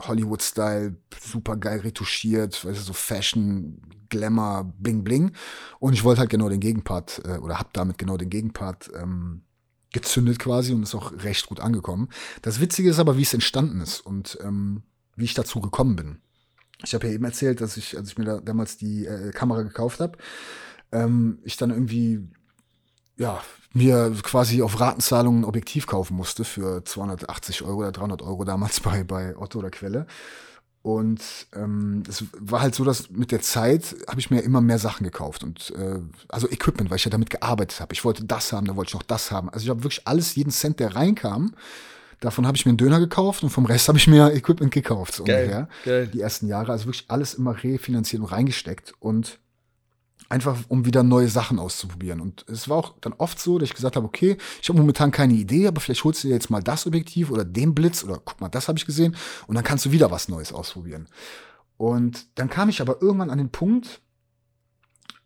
[0.00, 5.32] Hollywood Style, super geil retuschiert, weißt du, so Fashion, Glamour, Bling Bling.
[5.78, 9.42] Und ich wollte halt genau den Gegenpart äh, oder hab damit genau den Gegenpart ähm,
[9.96, 12.08] gezündet quasi und ist auch recht gut angekommen.
[12.42, 14.82] Das Witzige ist aber, wie es entstanden ist und ähm,
[15.16, 16.18] wie ich dazu gekommen bin.
[16.84, 19.62] Ich habe ja eben erzählt, dass ich, als ich mir da damals die äh, Kamera
[19.62, 20.18] gekauft habe,
[20.92, 22.28] ähm, ich dann irgendwie
[23.16, 23.42] ja,
[23.72, 28.80] mir quasi auf Ratenzahlungen ein Objektiv kaufen musste für 280 Euro oder 300 Euro damals
[28.80, 30.06] bei, bei Otto oder Quelle.
[30.86, 31.20] Und
[31.52, 35.02] ähm, es war halt so, dass mit der Zeit habe ich mir immer mehr Sachen
[35.02, 37.92] gekauft und äh, also Equipment, weil ich ja damit gearbeitet habe.
[37.92, 39.50] Ich wollte das haben, dann wollte ich noch das haben.
[39.50, 41.56] Also ich habe wirklich alles, jeden Cent, der reinkam,
[42.20, 45.14] davon habe ich mir einen Döner gekauft und vom Rest habe ich mir Equipment gekauft,
[45.14, 45.68] so Geil, ungefähr.
[45.84, 46.06] geil.
[46.06, 49.40] Die ersten Jahre, also wirklich alles immer refinanziert und reingesteckt und
[50.28, 52.20] einfach um wieder neue Sachen auszuprobieren.
[52.20, 55.10] Und es war auch dann oft so, dass ich gesagt habe, okay, ich habe momentan
[55.10, 58.20] keine Idee, aber vielleicht holst du dir jetzt mal das Objektiv oder den Blitz oder
[58.24, 59.16] guck mal, das habe ich gesehen
[59.46, 61.08] und dann kannst du wieder was Neues ausprobieren.
[61.76, 64.00] Und dann kam ich aber irgendwann an den Punkt,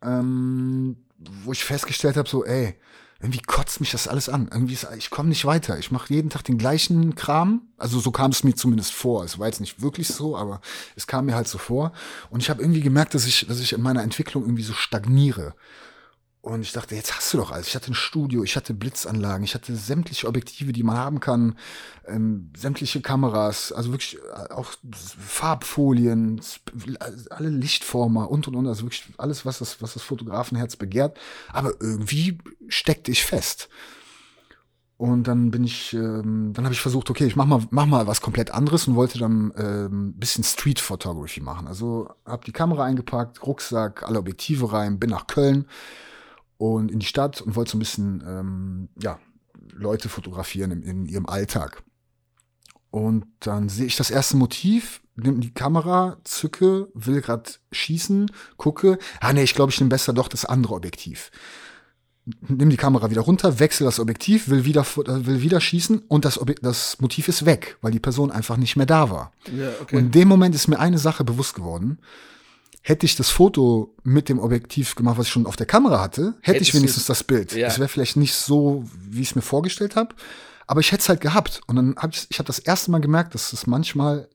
[0.03, 0.97] ähm,
[1.45, 2.77] wo ich festgestellt habe, so, ey,
[3.21, 4.49] irgendwie kotzt mich das alles an.
[4.51, 5.79] Irgendwie ist, ich komme nicht weiter.
[5.79, 7.63] Ich mache jeden Tag den gleichen Kram.
[7.77, 9.25] Also so kam es mir zumindest vor.
[9.25, 10.63] Es war jetzt nicht wirklich so, aber
[10.97, 11.93] es kam mir halt so vor.
[12.31, 15.55] Und ich habe irgendwie gemerkt, dass ich, dass ich in meiner Entwicklung irgendwie so stagniere.
[16.43, 17.69] Und ich dachte, jetzt hast du doch alles.
[17.69, 21.59] Ich hatte ein Studio, ich hatte Blitzanlagen, ich hatte sämtliche Objektive, die man haben kann,
[22.07, 26.41] ähm, sämtliche Kameras, also wirklich äh, auch Farbfolien,
[27.29, 31.19] alle Lichtformer und und und, also wirklich alles, was das, was das Fotografenherz begehrt.
[31.53, 32.39] Aber irgendwie
[32.69, 33.69] steckte ich fest.
[34.97, 38.07] Und dann bin ich, ähm, dann habe ich versucht, okay, ich mach mal, mach mal
[38.07, 41.69] was komplett anderes und wollte dann ähm, bisschen Street Photography machen.
[41.69, 45.67] Also habe die Kamera eingepackt, Rucksack, alle Objektive rein, bin nach Köln
[46.61, 49.19] und in die Stadt und wollte so ein bisschen, ähm, ja,
[49.73, 51.83] Leute fotografieren in, in ihrem Alltag.
[52.91, 58.99] Und dann sehe ich das erste Motiv, nehme die Kamera, zücke, will grad schießen, gucke,
[59.21, 61.31] ah nee, ich glaube, ich nehme besser doch das andere Objektiv.
[62.27, 66.39] Nimm die Kamera wieder runter, wechsle das Objektiv, will wieder, will wieder schießen und das,
[66.39, 69.33] Objek das Motiv ist weg, weil die Person einfach nicht mehr da war.
[69.57, 69.97] Ja, okay.
[69.97, 72.01] Und in dem Moment ist mir eine Sache bewusst geworden.
[72.83, 76.35] Hätte ich das Foto mit dem Objektiv gemacht, was ich schon auf der Kamera hatte,
[76.41, 77.53] hätte Hättest ich wenigstens das Bild.
[77.53, 77.69] Ja.
[77.69, 80.15] Es wäre vielleicht nicht so, wie ich es mir vorgestellt habe,
[80.67, 81.61] aber ich hätte es halt gehabt.
[81.67, 84.29] Und dann habe ich, ich habe das erste Mal gemerkt, dass es manchmal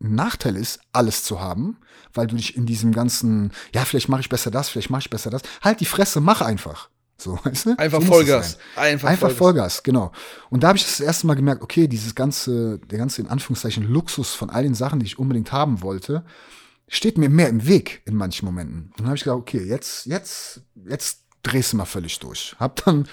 [0.00, 1.76] ein Nachteil ist, alles zu haben,
[2.14, 5.10] weil du dich in diesem ganzen, ja, vielleicht mache ich besser das, vielleicht mache ich
[5.10, 5.42] besser das.
[5.60, 6.88] Halt die Fresse, mach einfach.
[7.18, 7.78] So, weißt du?
[7.78, 8.58] Einfach so Vollgas.
[8.76, 9.38] Einfach, Einfach Vollgas.
[9.38, 10.12] Vollgas, genau.
[10.50, 13.84] Und da habe ich das erste Mal gemerkt, okay, dieses ganze, der ganze in Anführungszeichen
[13.84, 16.24] Luxus von all den Sachen, die ich unbedingt haben wollte,
[16.92, 18.90] steht mir mehr im Weg in manchen Momenten.
[18.90, 22.54] Und dann habe ich gesagt, okay, jetzt, jetzt, jetzt drehst du mal völlig durch.
[22.60, 23.08] Hab dann,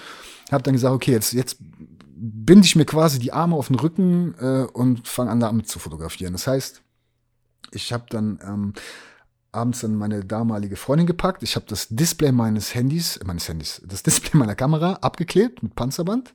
[0.52, 4.34] hab dann gesagt, okay, jetzt, jetzt binde ich mir quasi die Arme auf den Rücken
[4.38, 6.34] äh, und fange an, damit zu fotografieren.
[6.34, 6.82] Das heißt,
[7.72, 8.74] ich habe dann ähm,
[9.50, 11.42] abends dann meine damalige Freundin gepackt.
[11.42, 15.74] Ich habe das Display meines Handys, äh, meines Handys, das Display meiner Kamera abgeklebt mit
[15.74, 16.34] Panzerband.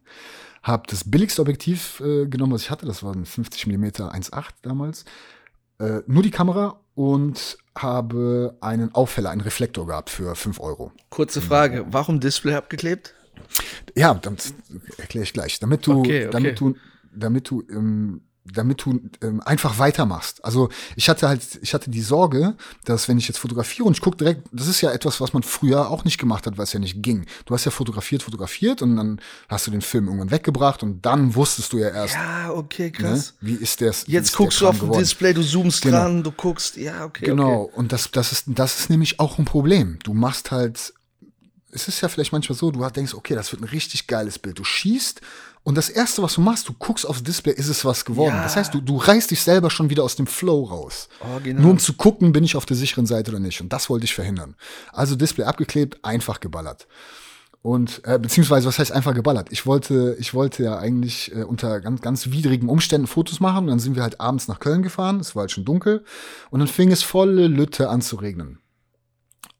[0.64, 2.88] Habe das billigste Objektiv äh, genommen, was ich hatte.
[2.88, 5.06] Das war ein 50 mm 1.8 damals.
[5.80, 10.92] Äh, nur die Kamera und habe einen Aufheller, einen Reflektor gehabt für 5 Euro.
[11.10, 13.14] Kurze Frage, warum Display abgeklebt?
[13.96, 14.54] Ja, das
[14.98, 15.60] erkläre ich gleich.
[15.60, 16.30] Damit du, Okay, okay.
[16.32, 16.76] damit du,
[17.14, 20.46] damit du, ähm, damit du ähm, einfach weitermachst.
[20.46, 24.02] Also ich hatte halt, ich hatte die Sorge, dass wenn ich jetzt fotografiere und ich
[24.02, 26.74] gucke direkt, das ist ja etwas, was man früher auch nicht gemacht hat, weil es
[26.74, 27.26] ja nicht ging.
[27.46, 29.20] Du hast ja fotografiert, fotografiert und dann
[29.50, 32.92] hast du den Film irgendwann weggebracht und dann wusstest du ja erst, Ja, okay, ne,
[32.92, 33.34] krass.
[33.42, 35.00] wie ist der Jetzt ist guckst der du auf dem.
[35.02, 35.98] Display, du zoomst Genau.
[35.98, 37.26] dran, du guckst, ja, okay.
[37.26, 37.74] Genau, Okay.
[37.78, 39.98] und das, das, ist, das ist nämlich auch ein Problem.
[40.04, 40.94] Du machst halt,
[41.72, 44.60] es ist ja vielleicht manchmal so, du denkst, okay, das wird ein richtig geiles Bild.
[44.60, 45.22] Du schießt
[45.66, 48.36] und das Erste, was du machst, du guckst aufs Display, ist es was geworden.
[48.36, 48.44] Ja.
[48.44, 51.10] Das heißt, du, du reißt dich selber schon wieder aus dem Flow raus.
[51.20, 51.64] Original.
[51.64, 53.62] Nur um zu gucken, bin ich auf der sicheren Seite oder nicht.
[53.62, 54.56] Und das wollte ich verhindern.
[54.94, 56.88] Also Display abgeklebt, einfach geballert.
[57.64, 59.48] Und äh, beziehungsweise, was heißt einfach geballert?
[59.50, 63.64] Ich wollte, ich wollte ja eigentlich äh, unter ganz, ganz widrigen Umständen Fotos machen.
[63.64, 65.20] Und dann sind wir halt abends nach Köln gefahren.
[65.20, 66.04] Es war halt schon dunkel.
[66.52, 68.60] Und dann fing es volle Lütte an zu regnen.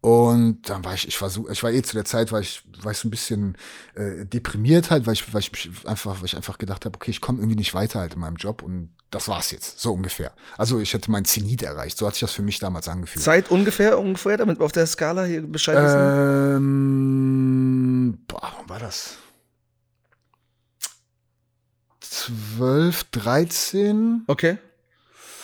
[0.06, 2.62] Und dann war ich, ich war so, ich war eh zu der Zeit, war ich,
[2.84, 3.58] war ich so ein bisschen
[3.96, 7.10] äh, deprimiert halt, weil ich, weil ich mich einfach, weil ich einfach gedacht habe, okay,
[7.10, 10.32] ich komme irgendwie nicht weiter halt in meinem Job und das war's jetzt, so ungefähr.
[10.60, 13.26] Also ich hätte mein Zenit erreicht, so hat sich das für mich damals angefühlt.
[13.26, 16.56] Zeit ungefähr, ungefähr, damit wir auf der Skala hier Bescheid wissen.
[16.58, 19.16] Ähm, boah, wann war das?
[22.02, 24.60] 12, 13, Okay.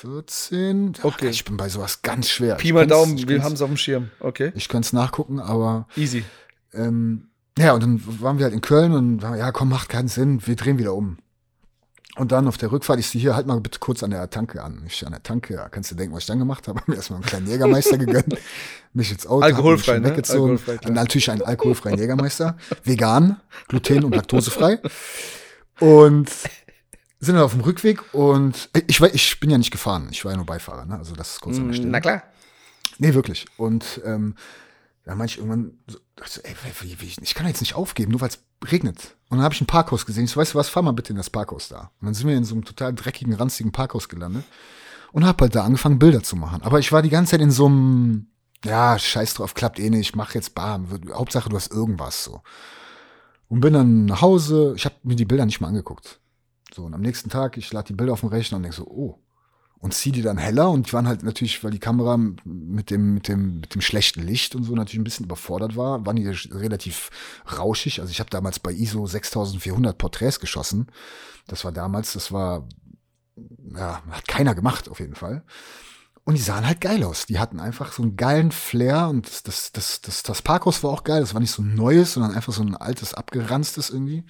[0.02, 0.94] 14.
[0.98, 1.30] Ja, Okay.
[1.30, 2.56] Ich bin bei sowas ganz schwer.
[2.56, 4.10] Pi mal Daumen, wir haben es auf dem Schirm.
[4.20, 4.52] Okay.
[4.56, 6.24] Ich könnte es nachgucken, aber Easy.
[6.74, 10.42] ähm, ja, und dann waren wir halt in Köln und ja, komm, macht keinen Sinn,
[10.48, 11.18] wir drehen wieder um.
[12.18, 14.64] Und dann auf der Rückfahrt, ich sehe hier, halt mal bitte kurz an der Tanke
[14.64, 14.84] an.
[14.88, 16.82] Ich stehe an der Tanke, ja, kannst du denken, was ich dann gemacht habe?
[16.88, 18.36] Mir erstmal einen kleinen Jägermeister gegönnt,
[18.94, 20.10] mich ins Auto, Alkoholfrei, ne?
[20.10, 20.58] weggezogen.
[20.58, 24.80] Alkoholfrei, natürlich einen alkoholfreien Jägermeister, vegan, gluten- und laktosefrei.
[25.82, 26.30] Und
[27.22, 30.32] sind dann auf dem Rückweg und ich, war, ich bin ja nicht gefahren, ich war
[30.32, 30.98] ja nur Beifahrer, ne?
[30.98, 31.90] Also das ist kurz an der Stelle.
[31.90, 32.24] Mm, Na klar.
[32.98, 33.46] Nee, wirklich.
[33.58, 34.36] Und ähm,
[35.04, 38.12] da meinte ich irgendwann, so, dachte so, ey, wie, wie, ich kann jetzt nicht aufgeben,
[38.12, 38.40] nur weil es
[38.72, 39.16] regnet.
[39.30, 40.26] Und dann habe ich ein Parkhaus gesehen.
[40.26, 41.92] Ich so, weißt du was, fahr mal bitte in das Parkhaus da.
[42.00, 44.44] Und dann sind wir in so einem total dreckigen, ranzigen Parkhaus gelandet
[45.12, 46.64] und habe halt da angefangen, Bilder zu machen.
[46.64, 48.28] Aber ich war die ganze Zeit in so einem,
[48.66, 50.88] ja, scheiß drauf, klappt eh nicht, mach jetzt bam.
[51.14, 52.42] Hauptsache, du hast irgendwas so.
[53.48, 56.21] Und bin dann nach Hause, ich habe mir die Bilder nicht mal angeguckt.
[56.74, 58.86] So, und am nächsten Tag, ich lade die Bilder auf dem Rechner und denk so,
[58.86, 59.20] oh,
[59.82, 63.16] und zieh die dann heller und die waren halt natürlich, weil die Kamera mit dem,
[63.16, 66.28] mit dem, mit dem schlechten Licht und so natürlich ein bisschen überfordert war, waren die
[66.28, 67.10] relativ
[67.58, 68.00] rauschig.
[68.00, 70.88] Also ich habe damals bei ISO 6400 Porträts geschossen.
[71.48, 72.68] Das war damals, das war,
[73.76, 75.44] ja, hat keiner gemacht auf jeden Fall.
[76.26, 77.26] Und die sahen halt geil aus.
[77.26, 80.92] Die hatten einfach so einen geilen Flair und das, das, das, das, das Parkhaus war
[80.92, 81.22] auch geil.
[81.22, 84.26] Das war nicht so ein neues, sondern einfach so ein altes, abgeranztes irgendwie.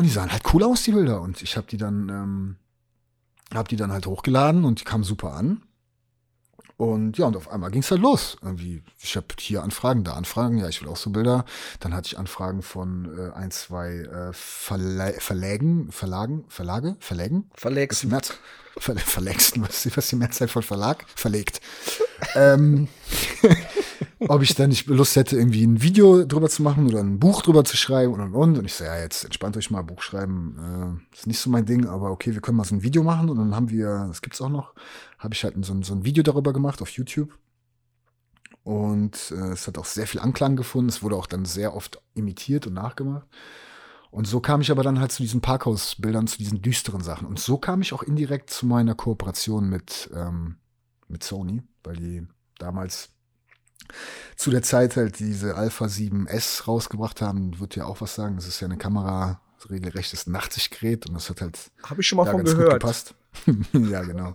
[0.00, 1.20] Und die sahen halt cool aus, die Bilder.
[1.20, 2.56] Und ich habe die dann, ähm,
[3.52, 5.60] hab die dann halt hochgeladen und die kamen super an.
[6.78, 8.38] Und ja, und auf einmal ging's halt los.
[8.40, 11.44] Irgendwie, ich habe hier Anfragen, da Anfragen, ja, ich will auch so Bilder.
[11.80, 17.50] Dann hatte ich Anfragen von äh, ein, zwei äh, Verle Verlägen, Verlagen, Verlage, Verlägen.
[17.52, 17.60] Was
[18.80, 19.60] Verlegst.
[19.60, 21.04] was ist was ist die Mehrzahl von Verlag?
[21.14, 21.60] Verlegt.
[22.34, 22.88] ähm,
[24.28, 27.42] ob ich da nicht Lust hätte, irgendwie ein Video drüber zu machen oder ein Buch
[27.42, 28.58] drüber zu schreiben und und und.
[28.58, 31.64] Und ich so, ja, jetzt entspannt euch mal, Buch schreiben äh, ist nicht so mein
[31.66, 33.30] Ding, aber okay, wir können mal so ein Video machen.
[33.30, 34.74] Und dann haben wir, das gibt's auch noch,
[35.18, 37.36] habe ich halt so, ein- so ein Video darüber gemacht auf YouTube.
[38.62, 40.90] Und äh, es hat auch sehr viel Anklang gefunden.
[40.90, 43.26] Es wurde auch dann sehr oft imitiert und nachgemacht.
[44.10, 47.26] Und so kam ich aber dann halt zu diesen Parkhausbildern, zu diesen düsteren Sachen.
[47.26, 50.56] Und so kam ich auch indirekt zu meiner Kooperation mit, ähm,
[51.08, 52.26] mit Sony, weil die
[52.58, 53.10] damals
[54.36, 57.58] zu der Zeit halt diese Alpha 7S rausgebracht haben.
[57.60, 58.36] Wird ja auch was sagen.
[58.36, 62.26] Das ist ja eine Kamera, regelrechtes Nachtsichtgerät und das hat halt Habe ich schon mal
[62.30, 62.72] von gehört.
[62.80, 63.14] gepasst.
[63.72, 64.34] ja, genau.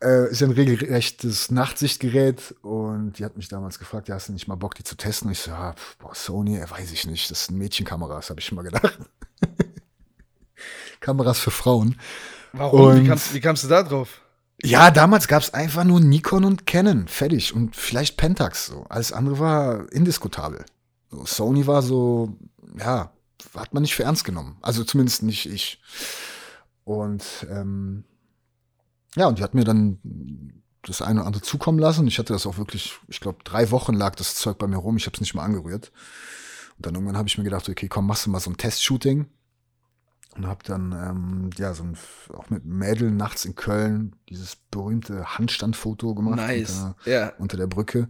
[0.00, 4.32] Äh, ist ja ein regelrechtes Nachtsichtgerät und die hat mich damals gefragt, ja, hast du
[4.32, 5.26] nicht mal Bock, die zu testen?
[5.28, 8.46] Und ich so, ja, boah, Sony, äh, weiß ich nicht, das sind Mädchenkameras, habe ich
[8.46, 8.98] schon mal gedacht.
[11.00, 11.96] Kameras für Frauen.
[12.52, 12.94] Warum?
[12.96, 14.20] Wie Und- kamst, wie kamst du da drauf?
[14.62, 17.54] Ja, damals gab es einfach nur Nikon und Canon, fertig.
[17.54, 18.66] Und vielleicht Pentax.
[18.66, 18.86] So.
[18.88, 20.64] Alles andere war indiskutabel.
[21.10, 22.36] So, Sony war so,
[22.78, 23.12] ja,
[23.54, 24.56] hat man nicht für ernst genommen.
[24.60, 25.80] Also zumindest nicht ich.
[26.84, 28.04] Und ähm,
[29.14, 29.98] ja, und die hat mir dann
[30.82, 32.06] das eine oder andere zukommen lassen.
[32.06, 34.96] Ich hatte das auch wirklich, ich glaube, drei Wochen lag das Zeug bei mir rum.
[34.96, 35.92] Ich habe es nicht mal angerührt.
[36.76, 39.26] Und dann irgendwann habe ich mir gedacht, okay, komm, machst du mal so ein Testshooting.
[40.38, 41.96] Und habe dann, ähm, ja, so ein,
[42.32, 46.36] auch mit Mädel nachts in Köln dieses berühmte Handstandfoto gemacht.
[46.36, 46.78] Nice.
[46.78, 47.32] Unter, Ja.
[47.38, 48.08] unter der Brücke.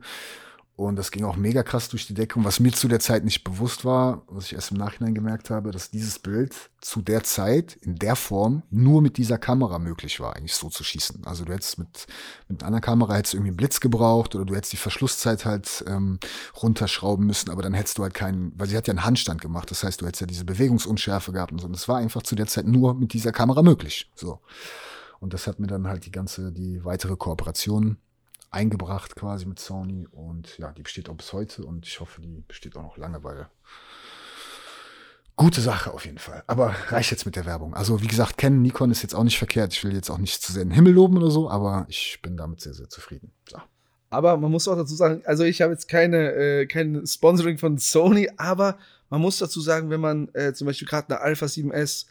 [0.79, 2.39] Und das ging auch mega krass durch die Decke.
[2.39, 5.51] Und was mir zu der Zeit nicht bewusst war, was ich erst im Nachhinein gemerkt
[5.51, 10.21] habe, dass dieses Bild zu der Zeit in der Form nur mit dieser Kamera möglich
[10.21, 11.27] war, eigentlich so zu schießen.
[11.27, 12.07] Also du hättest mit,
[12.47, 16.21] mit einer Kamera hättest irgendwie einen Blitz gebraucht oder du hättest die Verschlusszeit halt ähm,
[16.63, 19.73] runterschrauben müssen, aber dann hättest du halt keinen, weil sie hat ja einen Handstand gemacht.
[19.73, 21.67] Das heißt, du hättest ja diese Bewegungsunschärfe gehabt und so.
[21.67, 24.13] Und das war einfach zu der Zeit nur mit dieser Kamera möglich.
[24.15, 24.39] So.
[25.19, 27.99] Und das hat mir dann halt die ganze, die weitere Kooperation
[28.51, 32.43] eingebracht quasi mit Sony und ja, die besteht auch bis heute und ich hoffe, die
[32.47, 33.49] besteht auch noch lange, weil
[35.37, 36.43] gute Sache auf jeden Fall.
[36.47, 37.75] Aber reicht jetzt mit der Werbung.
[37.75, 39.73] Also wie gesagt, Canon, Nikon ist jetzt auch nicht verkehrt.
[39.73, 42.37] Ich will jetzt auch nicht zu sehr den Himmel loben oder so, aber ich bin
[42.37, 43.31] damit sehr, sehr zufrieden.
[43.49, 43.59] So.
[44.11, 47.79] Aber man muss auch dazu sagen, also ich habe jetzt keine, äh, kein Sponsoring von
[47.79, 48.79] Sony, aber
[49.11, 52.07] man muss dazu sagen, wenn man äh, zum Beispiel gerade eine Alpha 7S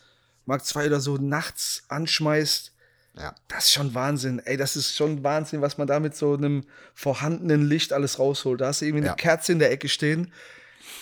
[0.46, 2.74] Mark II oder so nachts anschmeißt,
[3.20, 3.36] ja.
[3.48, 4.40] Das ist schon Wahnsinn.
[4.46, 6.64] Ey, das ist schon Wahnsinn, was man da mit so einem
[6.94, 8.62] vorhandenen Licht alles rausholt.
[8.62, 9.16] Da hast du irgendwie eine ja.
[9.16, 10.32] Kerze in der Ecke stehen.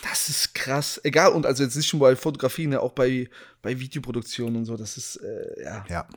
[0.01, 0.99] Das ist krass.
[1.03, 3.29] Egal, und also jetzt nicht schon bei Fotografie, ne, auch bei,
[3.61, 4.77] bei Videoproduktion und so.
[4.77, 5.85] Das ist, äh, ja.
[5.89, 6.07] Ja.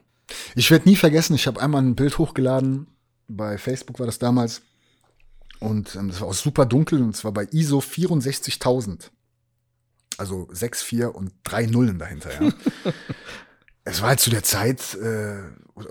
[0.55, 2.86] Ich werde nie vergessen, ich habe einmal ein Bild hochgeladen.
[3.28, 4.62] Bei Facebook war das damals.
[5.59, 9.11] Und ähm, das war auch super dunkel und zwar bei ISO 64.000.
[10.18, 12.53] Also 6,4 und drei Nullen dahinter, ja.
[13.89, 15.36] es war halt zu der Zeit, äh,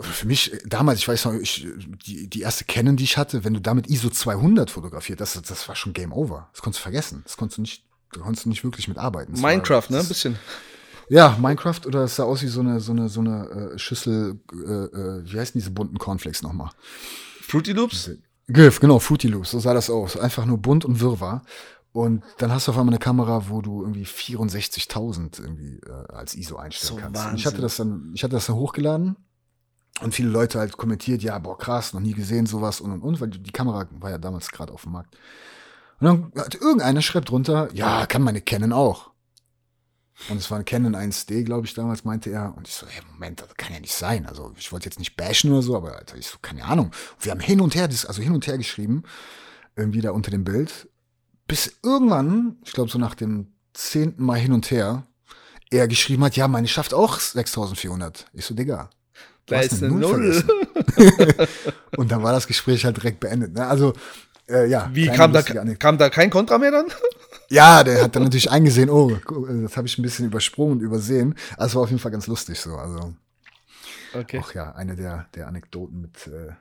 [0.01, 1.67] für mich damals, ich weiß noch, ich,
[2.05, 5.67] die, die erste Canon, die ich hatte, wenn du damit ISO 200 fotografiert, das, das
[5.67, 6.49] war schon Game Over.
[6.53, 7.21] Das konntest du vergessen.
[7.23, 9.33] Das konntest du nicht, da konntest du nicht wirklich mitarbeiten.
[9.33, 9.99] Das Minecraft, war, ne?
[9.99, 10.37] Ein bisschen.
[11.09, 14.39] Ja, Minecraft oder es sah aus wie so eine, so eine, so eine äh, Schüssel,
[14.51, 16.71] äh, äh, wie heißen diese bunten Cornflakes nochmal?
[17.41, 18.11] Fruity Loops?
[18.49, 20.17] GIF, genau, Fruity Loops, so sah das aus.
[20.17, 21.43] Einfach nur bunt und wirrwarr.
[21.97, 26.35] Und dann hast du auf einmal eine Kamera, wo du irgendwie 64.000 irgendwie äh, als
[26.35, 27.25] ISO einstellen so kannst.
[27.25, 29.15] Und ich hatte das dann, ich hatte das dann hochgeladen
[30.01, 33.19] und viele Leute halt kommentiert, ja, boah, krass, noch nie gesehen sowas und und und,
[33.19, 35.17] weil die Kamera war ja damals gerade auf dem Markt.
[35.99, 39.09] Und dann hat irgendeiner schreibt drunter, ja, kann meine Canon auch.
[40.29, 42.55] Und es war ein Canon 1D, glaube ich, damals, meinte er.
[42.55, 44.27] Und ich so, hey, Moment, das kann ja nicht sein.
[44.27, 46.91] Also ich wollte jetzt nicht bashen oder so, aber Alter, ich so, keine Ahnung.
[47.15, 49.01] Und wir haben hin und her, also hin und her geschrieben,
[49.75, 50.87] irgendwie da unter dem Bild
[51.47, 55.03] bis irgendwann, ich glaube so nach dem zehnten Mal hin und her,
[55.69, 58.25] er geschrieben hat, ja, meine schafft auch 6400.
[58.33, 58.89] Ich so, Digga.
[59.45, 60.43] Da ist eine Null.
[61.97, 63.53] und dann war das Gespräch halt direkt beendet.
[63.53, 63.65] Ne?
[63.65, 63.93] Also,
[64.49, 64.89] äh, ja.
[64.93, 66.87] Wie kam da, kam da kein Kontra mehr dann?
[67.49, 69.09] Ja, der hat dann natürlich eingesehen, oh,
[69.61, 71.33] das habe ich ein bisschen übersprungen und übersehen.
[71.55, 72.75] Also war auf jeden Fall ganz lustig so.
[72.75, 73.13] Also,
[74.13, 74.39] okay.
[74.39, 76.51] Auch ja, eine der, der Anekdoten mit äh,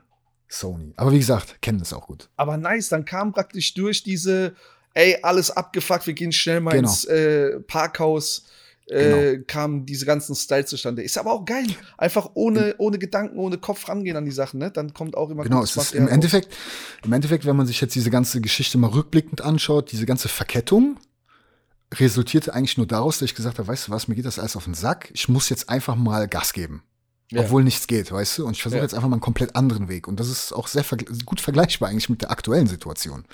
[0.47, 0.93] Sony.
[0.95, 2.29] Aber wie gesagt, kennen das auch gut.
[2.37, 4.55] Aber nice, dann kam praktisch durch diese
[4.97, 6.89] ey, alles abgefuckt, wir gehen schnell mal genau.
[6.89, 8.45] ins äh, Parkhaus.
[8.89, 9.43] Äh, genau.
[9.47, 11.03] kamen diese ganzen Styles zustande.
[11.03, 11.67] Ist aber auch geil.
[11.97, 14.71] Einfach ohne, ohne Gedanken, ohne Kopf rangehen an die Sachen, ne?
[14.71, 16.55] Dann kommt auch immer Genau, es ist im Endeffekt,
[17.03, 20.97] im Endeffekt, wenn man sich jetzt diese ganze Geschichte mal rückblickend anschaut, diese ganze Verkettung
[21.95, 24.55] resultierte eigentlich nur daraus, dass ich gesagt habe, weißt du was, mir geht das alles
[24.55, 25.09] auf den Sack.
[25.13, 26.81] Ich muss jetzt einfach mal Gas geben.
[27.29, 27.41] Ja.
[27.41, 28.45] Obwohl nichts geht, weißt du?
[28.45, 28.83] Und ich versuche ja.
[28.83, 30.07] jetzt einfach mal einen komplett anderen Weg.
[30.07, 30.95] Und das ist auch sehr ver
[31.25, 33.25] gut vergleichbar eigentlich mit der aktuellen Situation.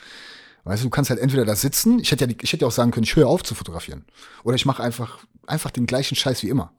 [0.63, 2.71] Weißt du, du kannst halt entweder da sitzen, ich hätte ja, ich hätte ja auch
[2.71, 4.05] sagen können, ich höre auf zu fotografieren.
[4.43, 6.73] Oder ich mache einfach, einfach den gleichen Scheiß wie immer.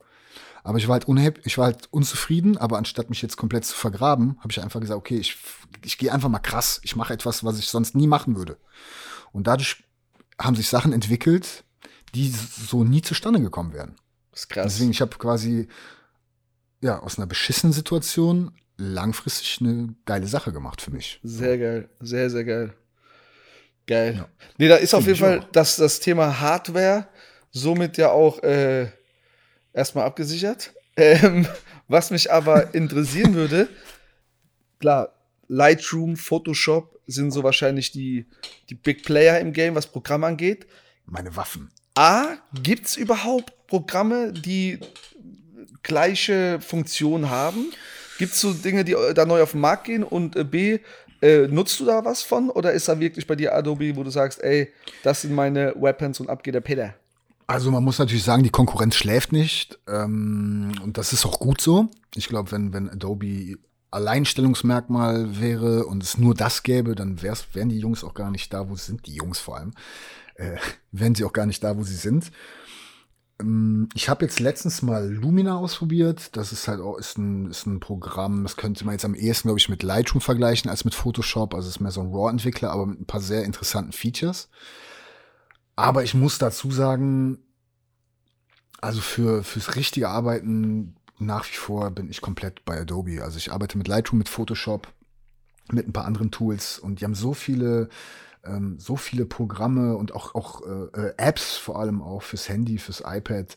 [0.63, 3.75] Aber ich war halt unhappy, ich war halt unzufrieden, aber anstatt mich jetzt komplett zu
[3.75, 5.37] vergraben, habe ich einfach gesagt, okay, ich,
[5.83, 6.79] ich gehe einfach mal krass.
[6.83, 8.57] Ich mache etwas, was ich sonst nie machen würde.
[9.31, 9.83] Und dadurch
[10.41, 11.63] haben sich Sachen entwickelt,
[12.15, 13.95] die so nie zustande gekommen wären.
[14.31, 14.73] Das ist krass.
[14.73, 15.67] Deswegen, ich habe quasi
[16.81, 21.19] ja aus einer beschissenen Situation langfristig eine geile Sache gemacht für mich.
[21.21, 22.73] Sehr geil, sehr, sehr geil.
[23.87, 24.15] Geil.
[24.17, 24.29] Ja.
[24.57, 27.07] Nee, da ist auf jeden Fall das, das Thema Hardware
[27.51, 28.87] somit ja auch äh,
[29.73, 30.73] erstmal abgesichert.
[30.97, 31.45] Ähm,
[31.89, 33.67] was mich aber interessieren würde,
[34.79, 35.13] klar,
[35.49, 38.25] Lightroom, Photoshop sind so wahrscheinlich die,
[38.69, 40.67] die Big Player im Game, was Programm angeht.
[41.05, 41.69] Meine Waffen.
[41.95, 44.79] A, gibt es überhaupt Programme, die
[45.83, 47.73] gleiche Funktion haben?
[48.17, 50.03] Gibt es so Dinge, die da neu auf den Markt gehen?
[50.03, 50.79] Und äh, B,
[51.25, 54.11] äh, nutzt du da was von oder ist da wirklich bei dir Adobe, wo du
[54.11, 54.71] sagst, ey,
[55.03, 56.93] das sind meine Weapons und ab geht der Peter?
[57.47, 61.61] Also man muss natürlich sagen, die Konkurrenz schläft nicht ähm, und das ist auch gut
[61.61, 61.89] so.
[62.15, 63.57] Ich glaube, wenn, wenn Adobe
[63.89, 68.53] Alleinstellungsmerkmal wäre und es nur das gäbe, dann wär's, wären die Jungs auch gar nicht
[68.53, 69.71] da, wo sie sind, die Jungs vor allem,
[70.35, 70.57] äh,
[70.91, 72.31] wären sie auch gar nicht da, wo sie sind.
[73.41, 76.35] Ähm, ich habe jetzt letztens mal Lumina ausprobiert.
[76.35, 79.49] Das ist halt auch ist ein, ist ein Programm, das könnte man jetzt am ehesten,
[79.49, 81.53] glaube ich, mit Lightroom vergleichen als mit Photoshop.
[81.53, 84.49] Also es ist mehr so ein RAW-Entwickler, aber mit ein paar sehr interessanten Features.
[85.75, 87.39] Aber ich muss dazu sagen,
[88.81, 93.23] also für fürs richtige Arbeiten nach wie vor bin ich komplett bei Adobe.
[93.23, 94.87] Also ich arbeite mit Lightroom, mit Photoshop
[95.71, 97.89] mit ein paar anderen Tools und die haben so viele
[98.45, 102.77] ähm, so viele Programme und auch auch äh, äh Apps vor allem auch fürs Handy,
[102.77, 103.55] fürs iPad,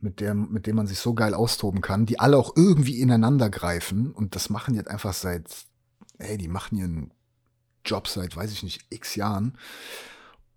[0.00, 3.50] mit dem mit dem man sich so geil austoben kann, die alle auch irgendwie ineinander
[3.50, 4.12] greifen.
[4.12, 5.48] Und das machen die jetzt einfach seit
[6.18, 7.12] ey, die machen ihren
[7.84, 9.56] Job seit weiß ich nicht x Jahren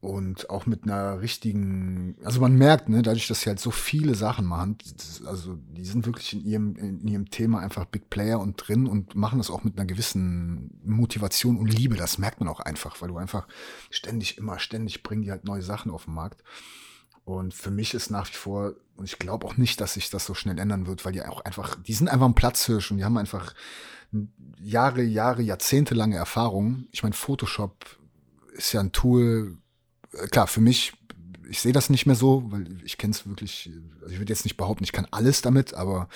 [0.02, 4.16] und auch mit einer richtigen, also man merkt, ne, dadurch, dass sie halt so viele
[4.16, 4.80] Sachen machen,
[5.26, 9.14] also die sind wirklich in ihrem, in ihrem Thema einfach Big Player und drin und
[9.14, 11.98] machen das auch mit einer gewissen Motivation und Liebe.
[11.98, 13.48] Das merkt man auch einfach, weil du einfach
[13.92, 16.44] ständig, immer ständig bringen die halt neue Sachen auf den Markt.
[17.24, 20.26] Und für mich ist nach wie vor, und ich glaube auch nicht, dass sich das
[20.26, 23.06] so schnell ändern wird, weil die auch einfach, die sind einfach ein Platzhirsch und die
[23.06, 23.54] haben einfach
[24.60, 26.88] Jahre, Jahre, jahrzehntelange Erfahrung.
[26.92, 27.86] Ich meine, Photoshop
[28.54, 29.61] ist ja ein Tool,
[30.30, 30.94] klar, für mich,
[31.50, 33.70] ich sehe das nicht mehr so, weil ich kenne es wirklich,
[34.02, 36.08] also ich würde jetzt nicht behaupten, ich kann alles damit, aber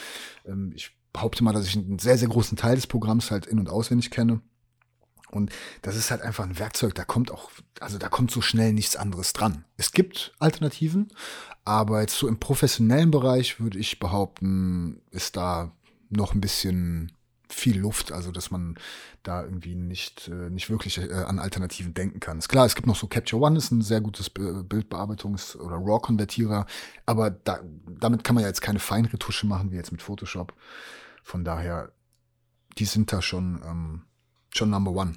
[0.45, 3.59] ähm, ich behaupte mal, dass ich einen sehr, sehr großen Teil des Programms halt in-
[3.59, 4.41] und auswendig kenne.
[5.31, 8.73] Und das ist halt einfach ein Werkzeug, da kommt auch, also da kommt so schnell
[8.73, 9.65] nichts anderes dran.
[9.75, 11.11] Es gibt Alternativen,
[11.65, 15.71] aber jetzt so im professionellen Bereich würde ich behaupten, ist da
[16.09, 17.11] noch ein bisschen
[17.49, 18.75] viel Luft, also dass man
[19.23, 22.37] da irgendwie nicht, äh, nicht wirklich äh, an Alternativen denken kann.
[22.37, 26.65] Ist klar, es gibt noch so Capture One, ist ein sehr gutes Bildbearbeitungs- oder RAW-Konvertierer,
[27.05, 27.59] aber da,
[27.99, 30.53] damit kann man ja jetzt keine Feinretusche machen, wie jetzt mit Photoshop.
[31.23, 31.91] Von daher,
[32.77, 34.01] die sind da schon, ähm,
[34.53, 35.15] schon Number One.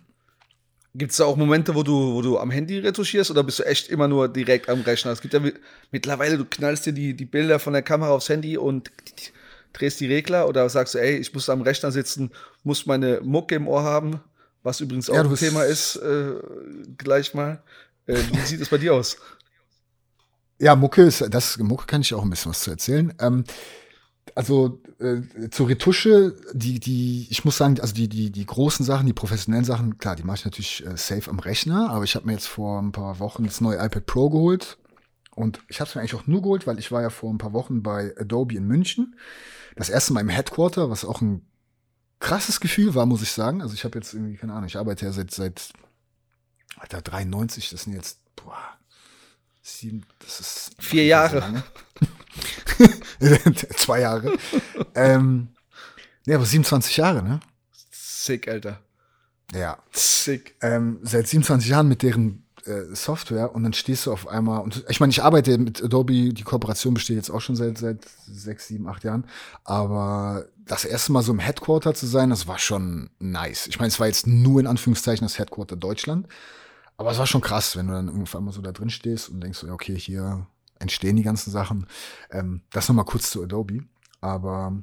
[0.94, 3.62] Gibt es da auch Momente, wo du, wo du am Handy retuschierst oder bist du
[3.64, 5.12] echt immer nur direkt am Rechner?
[5.12, 5.40] Es gibt ja
[5.90, 8.90] mittlerweile, du knallst dir die, die Bilder von der Kamera aufs Handy und
[9.72, 12.30] drehst die Regler oder sagst du, ey, ich muss am Rechner sitzen,
[12.62, 14.20] muss meine Mucke im Ohr haben,
[14.62, 16.34] was übrigens auch ja, ein Thema ist, äh,
[16.96, 17.62] gleich mal.
[18.06, 19.16] Äh, wie sieht es bei dir aus?
[20.58, 23.14] Ja, Mucke ist, das Mucke kann ich auch ein bisschen was zu erzählen.
[23.20, 23.44] Ähm,
[24.34, 29.06] also äh, zur Retusche, die, die, ich muss sagen, also die, die, die großen Sachen,
[29.06, 32.26] die professionellen Sachen, klar, die mache ich natürlich äh, safe am Rechner, aber ich habe
[32.26, 34.78] mir jetzt vor ein paar Wochen das neue iPad Pro geholt.
[35.34, 37.38] Und ich habe es mir eigentlich auch nur geholt, weil ich war ja vor ein
[37.38, 39.14] paar Wochen bei Adobe in München
[39.78, 41.46] das erste Mal im Headquarter, was auch ein
[42.20, 43.62] krasses Gefühl war, muss ich sagen.
[43.62, 45.72] Also ich habe jetzt irgendwie, keine Ahnung, ich arbeite ja seit, seit
[46.76, 48.78] Alter, 93, das sind jetzt, boah,
[49.62, 50.70] sieben, das ist.
[50.78, 51.62] Vier Jahre.
[53.76, 54.36] Zwei Jahre.
[54.94, 55.48] ähm,
[56.26, 57.40] nee, aber 27 Jahre, ne?
[57.90, 58.80] Sick, Alter.
[59.52, 59.78] Ja.
[59.92, 60.56] Sick.
[60.60, 64.84] Ähm, seit 27 Jahren mit deren äh, Software und dann stehst du auf einmal und
[64.88, 68.68] ich meine, ich arbeite mit Adobe, die Kooperation besteht jetzt auch schon seit seit sechs,
[68.68, 69.26] sieben, acht Jahren,
[69.64, 73.66] aber das erste Mal so im Headquarter zu sein, das war schon nice.
[73.66, 76.28] Ich meine, es war jetzt nur in Anführungszeichen das Headquarter Deutschland,
[76.96, 79.40] aber es war schon krass, wenn du dann irgendwann mal so da drin stehst und
[79.40, 80.46] denkst okay, hier
[80.78, 81.86] entstehen die ganzen Sachen.
[82.30, 83.84] Ähm, das nochmal kurz zu Adobe,
[84.20, 84.82] aber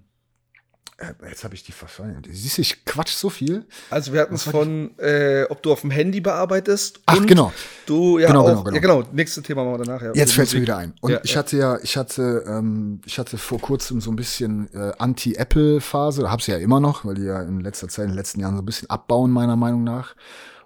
[1.28, 2.22] jetzt habe ich die verfallen.
[2.30, 3.66] Siehst du, ich quatsch so viel.
[3.90, 7.02] Also wir hatten es von, äh, ob du auf dem Handy bearbeitest.
[7.06, 7.52] Ach, genau.
[7.86, 8.76] Du ja genau, auch, genau, genau.
[8.76, 9.04] Ja, genau.
[9.12, 10.02] Nächstes Thema machen wir danach.
[10.02, 10.14] Ja.
[10.14, 10.94] Jetzt fällt es mir wieder ein.
[11.02, 11.40] Und ja, ich ja.
[11.40, 16.32] hatte ja, ich hatte, ähm, ich hatte vor kurzem so ein bisschen äh, Anti-Apple-Phase.
[16.32, 18.62] Hab's ja immer noch, weil die ja in letzter Zeit, in den letzten Jahren so
[18.62, 20.16] ein bisschen abbauen, meiner Meinung nach.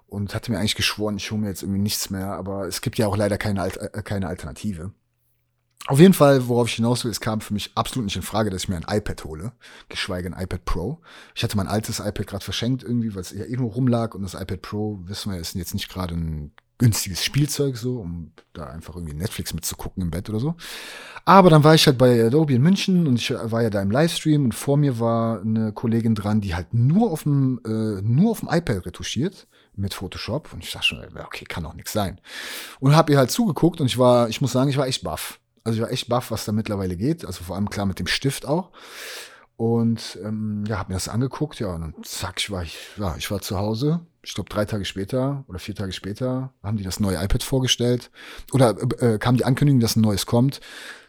[0.06, 2.32] Und hatte mir eigentlich geschworen, ich hole mir jetzt irgendwie nichts mehr.
[2.32, 4.92] Aber es gibt ja auch leider keine, Alt äh, keine Alternative.
[5.90, 8.48] Auf jeden Fall, worauf ich hinaus will, es kam für mich absolut nicht in Frage,
[8.48, 9.52] dass ich mir ein iPad hole,
[9.88, 11.00] geschweige ein iPad Pro.
[11.34, 14.34] Ich hatte mein altes iPad gerade verschenkt irgendwie, weil es ja irgendwo rumlag und das
[14.34, 18.94] iPad Pro, wissen wir, ist jetzt nicht gerade ein günstiges Spielzeug so, um da einfach
[18.94, 20.54] irgendwie Netflix mitzugucken im Bett oder so.
[21.24, 23.90] Aber dann war ich halt bei Adobe in München und ich war ja da im
[23.90, 28.30] Livestream und vor mir war eine Kollegin dran, die halt nur auf dem äh, nur
[28.30, 32.20] auf dem iPad retuschiert mit Photoshop und ich dachte schon, okay, kann doch nichts sein.
[32.78, 35.39] Und habe ihr halt zugeguckt und ich war, ich muss sagen, ich war echt baff.
[35.64, 37.24] Also ich war echt baff, was da mittlerweile geht.
[37.24, 38.70] Also vor allem klar mit dem Stift auch.
[39.60, 43.14] Und ähm, ja, habe mir das angeguckt, ja, und dann zack, ich war, ich, ja,
[43.18, 44.00] ich war zu Hause.
[44.22, 48.10] Ich glaube, drei Tage später oder vier Tage später haben die das neue iPad vorgestellt.
[48.52, 50.62] Oder äh, kam die Ankündigung, dass ein neues kommt.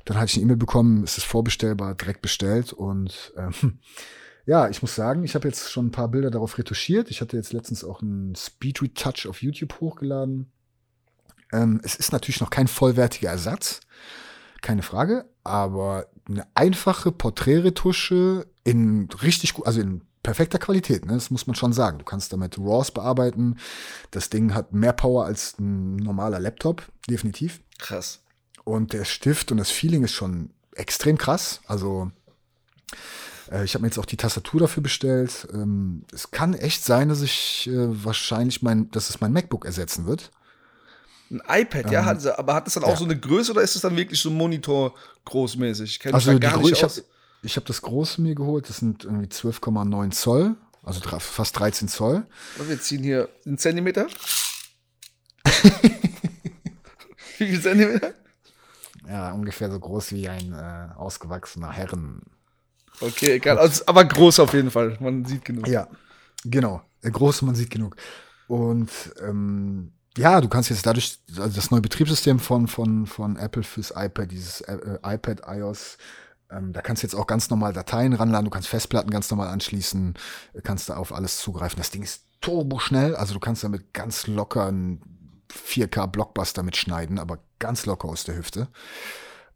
[0.03, 2.73] Dann hatte ich eine E-Mail bekommen, es ist vorbestellbar, direkt bestellt.
[2.73, 3.79] Und ähm,
[4.45, 7.09] ja, ich muss sagen, ich habe jetzt schon ein paar Bilder darauf retuschiert.
[7.09, 10.51] Ich hatte jetzt letztens auch einen Speed Retouch auf YouTube hochgeladen.
[11.53, 13.79] Ähm, es ist natürlich noch kein vollwertiger Ersatz
[14.61, 21.13] keine Frage, aber eine einfache Porträtretusche in richtig gut, also in perfekter Qualität, ne?
[21.13, 21.97] das muss man schon sagen.
[21.97, 23.57] Du kannst damit RAWs bearbeiten.
[24.11, 27.61] Das Ding hat mehr Power als ein normaler Laptop, definitiv.
[27.79, 28.19] Krass.
[28.63, 31.61] Und der Stift und das Feeling ist schon extrem krass.
[31.65, 32.11] Also
[33.51, 35.47] äh, ich habe mir jetzt auch die Tastatur dafür bestellt.
[35.53, 40.05] Ähm, es kann echt sein, dass ich äh, wahrscheinlich mein, dass es mein MacBook ersetzen
[40.05, 40.31] wird.
[41.31, 43.75] Ein iPad, ähm, ja, hat, aber hat es dann auch so eine Größe oder ist
[43.75, 44.93] es dann wirklich so Monitor
[45.25, 45.91] großmäßig?
[45.91, 47.03] Ich kenne also gar nicht ich aus.
[47.41, 52.25] Ich habe das große mir geholt, das sind irgendwie 12,9 Zoll also fast 13 Zoll.
[52.57, 54.07] Wir ziehen hier einen Zentimeter.
[57.37, 58.13] Wie viel Zentimeter?
[59.07, 62.21] Ja, ungefähr so groß wie ein äh, ausgewachsener Herren.
[62.99, 63.57] Okay, egal.
[63.57, 64.97] Also, aber groß auf jeden Fall.
[64.99, 65.67] Man sieht genug.
[65.67, 65.87] Ja,
[66.45, 66.81] genau.
[67.01, 67.95] Äh, groß, man sieht genug.
[68.47, 73.63] Und ähm, ja, du kannst jetzt dadurch, also das neue Betriebssystem von, von, von Apple
[73.63, 75.97] fürs iPad, dieses äh, iPad iOS,
[76.49, 79.47] ähm, da kannst du jetzt auch ganz normal Dateien ranladen, du kannst Festplatten ganz normal
[79.47, 80.15] anschließen,
[80.63, 81.77] kannst da auf alles zugreifen.
[81.77, 85.01] Das Ding ist turbo schnell, also du kannst damit ganz locker einen
[85.51, 88.67] 4K-Blockbuster mitschneiden, aber ganz locker aus der Hüfte.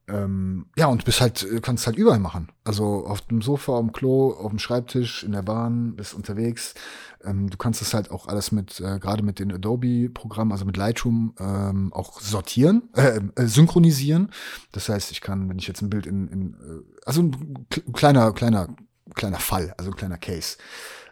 [0.08, 2.50] Ähm, ja, und bist halt, kannst halt überall machen.
[2.64, 6.76] Also auf dem Sofa, auf dem Klo, auf dem Schreibtisch, in der Bahn, bist unterwegs.
[7.24, 10.78] Ähm, du kannst das halt auch alles mit, äh, gerade mit den Adobe-Programmen, also mit
[10.78, 14.30] Lightroom, ähm, auch sortieren, äh, äh, synchronisieren.
[14.72, 18.32] Das heißt, ich kann, wenn ich jetzt ein Bild in, in äh, also ein kleiner,
[18.34, 18.76] kleiner,
[19.16, 20.58] kleiner Fall, also ein kleiner Case.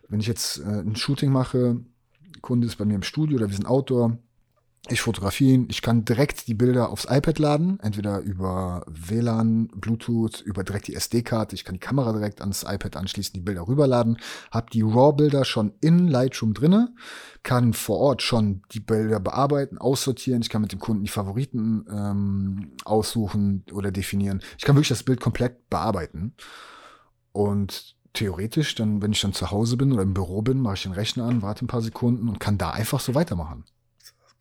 [0.08, 1.78] Wenn ich jetzt äh, ein Shooting mache,
[2.42, 4.18] Kunde ist bei mir im Studio oder wir sind Outdoor,
[4.90, 10.42] ich fotografiere ihn, ich kann direkt die Bilder aufs iPad laden, entweder über WLAN, Bluetooth,
[10.42, 11.56] über direkt die SD-Karte.
[11.56, 14.18] Ich kann die Kamera direkt ans iPad anschließen, die Bilder rüberladen,
[14.52, 16.94] habe die RAW-Bilder schon in Lightroom drinne,
[17.44, 20.42] kann vor Ort schon die Bilder bearbeiten, aussortieren.
[20.42, 24.42] Ich kann mit dem Kunden die Favoriten ähm, aussuchen oder definieren.
[24.58, 26.34] Ich kann wirklich das Bild komplett bearbeiten.
[27.32, 30.84] Und theoretisch, dann, wenn ich dann zu Hause bin oder im Büro bin, mache ich
[30.84, 33.64] den Rechner an, warte ein paar Sekunden und kann da einfach so weitermachen.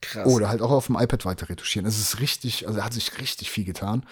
[0.03, 0.27] Krass.
[0.27, 1.87] Oder halt auch auf dem iPad weiter retuschieren.
[1.87, 4.05] Es ist richtig, also hat sich richtig viel getan.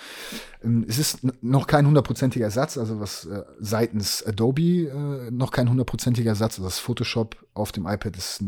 [0.63, 5.69] Ähm, es ist noch kein hundertprozentiger Ersatz, also was äh, seitens Adobe äh, noch kein
[5.69, 6.55] hundertprozentiger Ersatz.
[6.55, 8.45] Also das Photoshop auf dem iPad ist,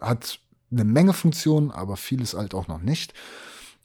[0.00, 0.38] hat
[0.70, 3.12] eine Menge Funktionen, aber vieles halt auch noch nicht.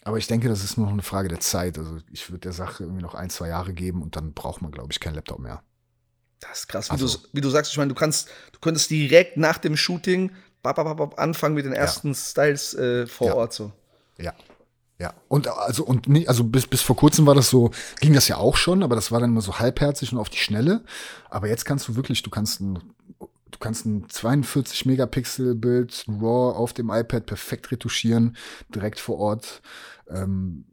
[0.04, 1.80] Aber ich denke, das ist nur noch eine Frage der Zeit.
[1.80, 4.72] Also ich würde der Sache irgendwie noch ein, zwei Jahre geben und dann braucht man,
[4.72, 5.64] glaube ich, keinen Laptop mehr.
[6.42, 7.72] Das ist krass, wie, also, du, wie du sagst.
[7.72, 10.32] Ich meine, du kannst, du könntest direkt nach dem Shooting
[10.64, 12.14] anfangen mit den ersten ja.
[12.16, 13.36] Styles äh, vor ja.
[13.36, 13.72] Ort so.
[14.18, 14.34] Ja.
[15.00, 18.28] Ja, und also und nie, also bis bis vor kurzem war das so, ging das
[18.28, 20.84] ja auch schon, aber das war dann immer so halbherzig und auf die Schnelle.
[21.30, 22.80] Aber jetzt kannst du wirklich, du kannst ein
[23.54, 28.38] du kannst ein 42 Megapixel Bild RAW auf dem iPad perfekt retuschieren,
[28.70, 29.62] direkt vor Ort
[30.10, 30.66] ähm,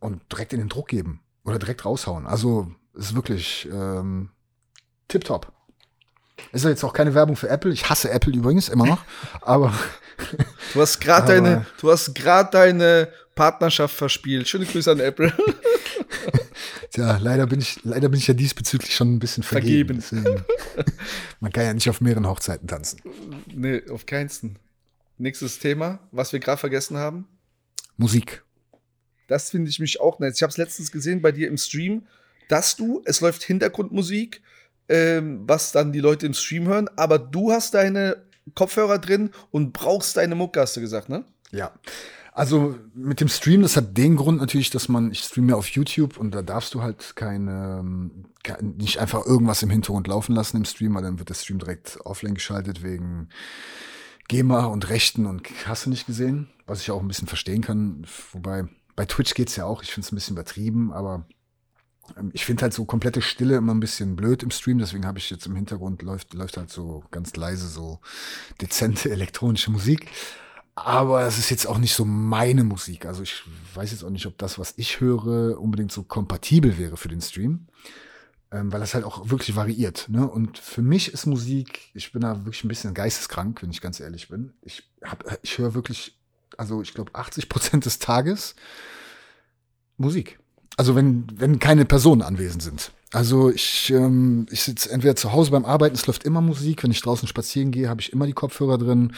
[0.00, 2.26] und direkt in den Druck geben oder direkt raushauen.
[2.26, 4.30] Also ist wirklich ähm,
[5.08, 5.52] tipptopp.
[6.52, 7.72] Ist ja jetzt auch keine Werbung für Apple.
[7.72, 9.04] Ich hasse Apple übrigens immer noch.
[9.40, 9.72] Aber
[10.74, 14.48] du hast gerade deine, du hast gerade deine Partnerschaft verspielt.
[14.48, 15.32] Schöne Grüße an Apple.
[16.90, 20.00] Tja, leider bin ich, leider bin ich ja diesbezüglich schon ein bisschen vergeben.
[20.00, 20.44] vergeben.
[21.40, 23.00] man kann ja nicht auf mehreren Hochzeiten tanzen.
[23.54, 24.58] Nee, auf keinsten.
[25.18, 27.28] Nächstes Thema, was wir gerade vergessen haben.
[27.96, 28.42] Musik.
[29.26, 30.34] Das finde ich mich auch nett.
[30.36, 32.06] Ich habe es letztens gesehen bei dir im Stream,
[32.48, 34.40] dass du, es läuft Hintergrundmusik
[34.88, 38.16] ähm, was dann die Leute im Stream hören, aber du hast deine
[38.54, 41.24] Kopfhörer drin und brauchst deine Mucke, hast du gesagt, ne?
[41.50, 41.72] Ja.
[42.32, 45.68] Also mit dem Stream, das hat den Grund natürlich, dass man, ich streame ja auf
[45.68, 48.26] YouTube und da darfst du halt keine, ähm,
[48.62, 51.98] nicht einfach irgendwas im Hintergrund laufen lassen im Stream, weil dann wird der Stream direkt
[52.04, 53.28] offline geschaltet wegen
[54.28, 58.06] GEMA und Rechten und hast du nicht gesehen, was ich auch ein bisschen verstehen kann.
[58.32, 61.26] Wobei bei Twitch geht's ja auch, ich finde es ein bisschen übertrieben, aber
[62.32, 65.30] ich finde halt so komplette Stille immer ein bisschen blöd im Stream, deswegen habe ich
[65.30, 68.00] jetzt im Hintergrund läuft, läuft halt so ganz leise so
[68.60, 70.10] dezente elektronische Musik.
[70.74, 73.04] Aber es ist jetzt auch nicht so meine Musik.
[73.04, 73.42] Also ich
[73.74, 77.20] weiß jetzt auch nicht, ob das, was ich höre, unbedingt so kompatibel wäre für den
[77.20, 77.66] Stream.
[78.50, 80.08] Ähm, weil das halt auch wirklich variiert.
[80.08, 80.26] Ne?
[80.26, 84.00] Und für mich ist Musik, ich bin da wirklich ein bisschen geisteskrank, wenn ich ganz
[84.00, 84.54] ehrlich bin.
[84.62, 84.88] Ich,
[85.42, 86.16] ich höre wirklich,
[86.56, 88.54] also ich glaube 80 Prozent des Tages
[89.98, 90.38] Musik.
[90.78, 92.92] Also wenn, wenn keine Personen anwesend sind.
[93.12, 96.84] Also ich, ähm, ich sitze entweder zu Hause beim Arbeiten, es läuft immer Musik.
[96.84, 99.12] Wenn ich draußen spazieren gehe, habe ich immer die Kopfhörer drin.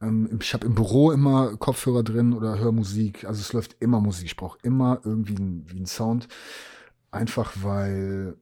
[0.00, 3.26] Ähm, ich habe im Büro immer Kopfhörer drin oder höre Musik.
[3.26, 4.24] Also es läuft immer Musik.
[4.24, 6.28] Ich brauche immer irgendwie einen, einen Sound.
[7.10, 8.38] Einfach weil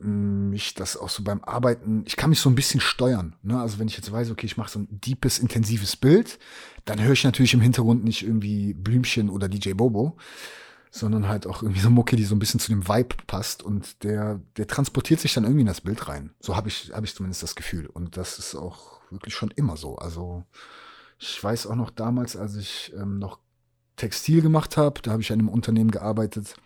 [0.00, 3.36] mm, mich das auch so beim Arbeiten, ich kann mich so ein bisschen steuern.
[3.44, 3.60] Ne?
[3.60, 6.40] Also wenn ich jetzt weiß, okay, ich mache so ein deepes, intensives Bild,
[6.84, 10.16] dann höre ich natürlich im Hintergrund nicht irgendwie Blümchen oder DJ Bobo,
[10.90, 14.02] sondern halt auch irgendwie so Mucke, die so ein bisschen zu dem Vibe passt und
[14.02, 16.30] der, der transportiert sich dann irgendwie in das Bild rein.
[16.40, 17.86] So habe ich, habe ich zumindest das Gefühl.
[17.86, 19.96] Und das ist auch wirklich schon immer so.
[19.96, 20.44] Also
[21.18, 23.38] ich weiß auch noch damals, als ich ähm, noch
[23.96, 26.56] Textil gemacht habe, da habe ich in einem Unternehmen gearbeitet.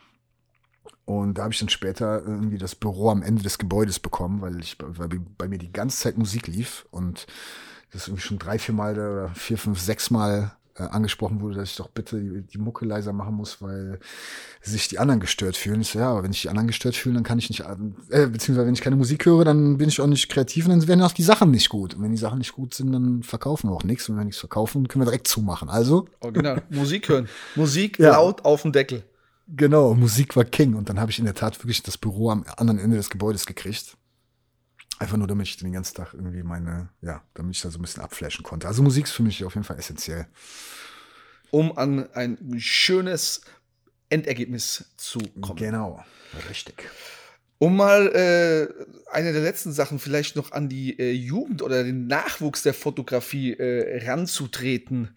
[1.05, 4.59] Und da habe ich dann später irgendwie das Büro am Ende des Gebäudes bekommen, weil
[4.61, 7.27] ich weil bei mir die ganze Zeit Musik lief und
[7.93, 11.71] das irgendwie schon drei, vier Mal oder vier, fünf, sechs Mal äh, angesprochen wurde, dass
[11.71, 14.01] ich doch bitte die, die, Mucke leiser machen muss, weil
[14.61, 15.81] sich die anderen gestört fühlen.
[15.81, 18.27] Ich so, ja, aber wenn ich die anderen gestört fühle, dann kann ich nicht, äh,
[18.27, 21.03] beziehungsweise wenn ich keine Musik höre, dann bin ich auch nicht kreativ und dann werden
[21.03, 21.95] auch die Sachen nicht gut.
[21.95, 24.09] Und wenn die Sachen nicht gut sind, dann verkaufen wir auch nichts.
[24.09, 25.69] Und wenn wir nichts verkaufen, können wir direkt zumachen.
[25.69, 26.09] Also.
[26.21, 26.63] Original.
[26.71, 27.29] Musik hören.
[27.55, 28.13] Musik ja.
[28.13, 29.05] laut auf dem Deckel.
[29.47, 30.75] Genau, Musik war King.
[30.75, 33.47] Und dann habe ich in der Tat wirklich das Büro am anderen Ende des Gebäudes
[33.47, 33.97] gekriegt.
[35.05, 37.83] Einfach nur, damit ich den ganzen Tag irgendwie meine, ja, damit ich da so ein
[37.83, 38.67] bisschen abflashen konnte.
[38.67, 40.27] Also Musik ist für mich auf jeden Fall essentiell.
[41.51, 43.43] Um an ein schönes
[44.09, 45.59] Endergebnis zu kommen.
[45.59, 46.03] Genau,
[46.49, 46.89] richtig.
[47.59, 52.07] Um mal äh, eine der letzten Sachen vielleicht noch an die äh, Jugend oder den
[52.07, 55.15] Nachwuchs der Fotografie äh, ranzutreten.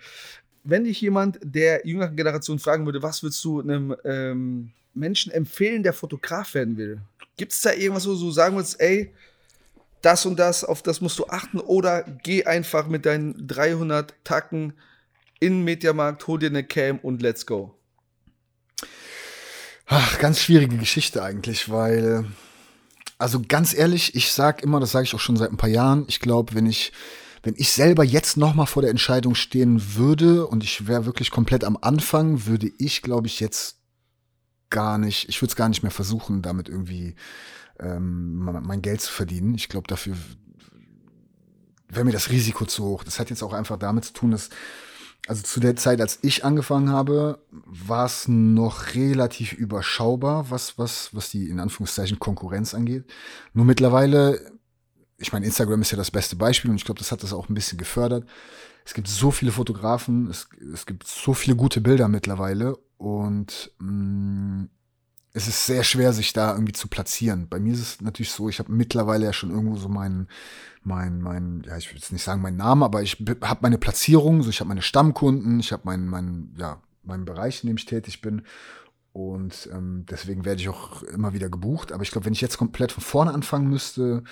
[0.65, 5.81] Wenn dich jemand der jüngeren Generation fragen würde, was würdest du einem ähm, Menschen empfehlen,
[5.81, 6.99] der Fotograf werden will?
[7.37, 9.13] Gibt es da irgendwas, wo du sagen würdest, ey,
[10.07, 14.71] das und das, auf das musst du achten oder geh einfach mit deinen 300 Tacken
[15.41, 17.77] in den Mediamarkt, hol dir eine Cam und let's go.
[19.85, 22.23] Ach, ganz schwierige Geschichte eigentlich, weil,
[23.17, 26.05] also ganz ehrlich, ich sag immer, das sage ich auch schon seit ein paar Jahren,
[26.07, 26.93] ich glaube, wenn ich,
[27.43, 31.31] wenn ich selber jetzt noch mal vor der Entscheidung stehen würde und ich wäre wirklich
[31.31, 33.75] komplett am Anfang, würde ich, glaube ich, jetzt
[34.69, 37.15] gar nicht, ich würde es gar nicht mehr versuchen, damit irgendwie
[37.79, 39.55] ähm, mein Geld zu verdienen.
[39.55, 40.15] Ich glaube, dafür
[41.89, 43.03] wäre mir das Risiko zu hoch.
[43.03, 44.49] Das hat jetzt auch einfach damit zu tun, dass
[45.27, 51.13] also zu der Zeit, als ich angefangen habe, war es noch relativ überschaubar, was, was,
[51.13, 53.03] was die in Anführungszeichen Konkurrenz angeht.
[53.53, 54.39] Nur mittlerweile,
[55.17, 57.49] ich meine, Instagram ist ja das beste Beispiel und ich glaube, das hat das auch
[57.49, 58.25] ein bisschen gefördert.
[58.85, 63.91] Es gibt so viele Fotografen, es, es gibt so viele gute Bilder mittlerweile und mh,
[63.91, 64.69] mm,
[65.37, 67.47] es ist sehr schwer, sich da irgendwie zu platzieren.
[67.47, 70.27] Bei mir ist es natürlich so, ich habe mittlerweile ja schon irgendwo so meinen,
[70.81, 74.41] mein, mein, ja, ich will jetzt nicht sagen meinen Namen, aber ich habe meine Platzierung,
[74.41, 77.85] so ich habe meine Stammkunden, ich habe meinen, meinen, ja, meinen Bereich, in dem ich
[77.85, 78.41] tätig bin.
[79.13, 81.91] Und ähm, deswegen werde ich auch immer wieder gebucht.
[81.91, 84.23] Aber ich glaube, wenn ich jetzt komplett von vorne anfangen müsste,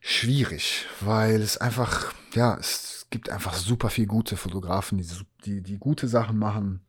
[0.00, 5.06] schwierig, weil es einfach, ja, es gibt einfach super viel gute Fotografen, die,
[5.44, 6.80] die, die gute Sachen machen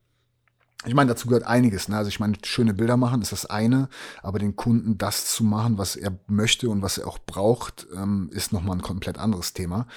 [0.85, 1.87] ich meine, dazu gehört einiges.
[1.87, 1.97] Ne?
[1.97, 3.87] Also ich meine, schöne Bilder machen ist das eine,
[4.23, 8.29] aber den Kunden das zu machen, was er möchte und was er auch braucht, ähm,
[8.33, 9.87] ist nochmal ein komplett anderes Thema.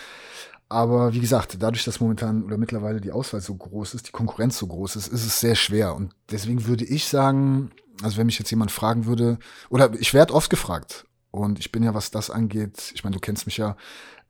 [0.68, 4.58] Aber wie gesagt, dadurch, dass momentan oder mittlerweile die Auswahl so groß ist, die Konkurrenz
[4.58, 5.94] so groß ist, ist es sehr schwer.
[5.94, 7.70] Und deswegen würde ich sagen,
[8.02, 9.38] also wenn mich jetzt jemand fragen würde,
[9.70, 13.20] oder ich werde oft gefragt, und ich bin ja, was das angeht, ich meine, du
[13.20, 13.76] kennst mich ja,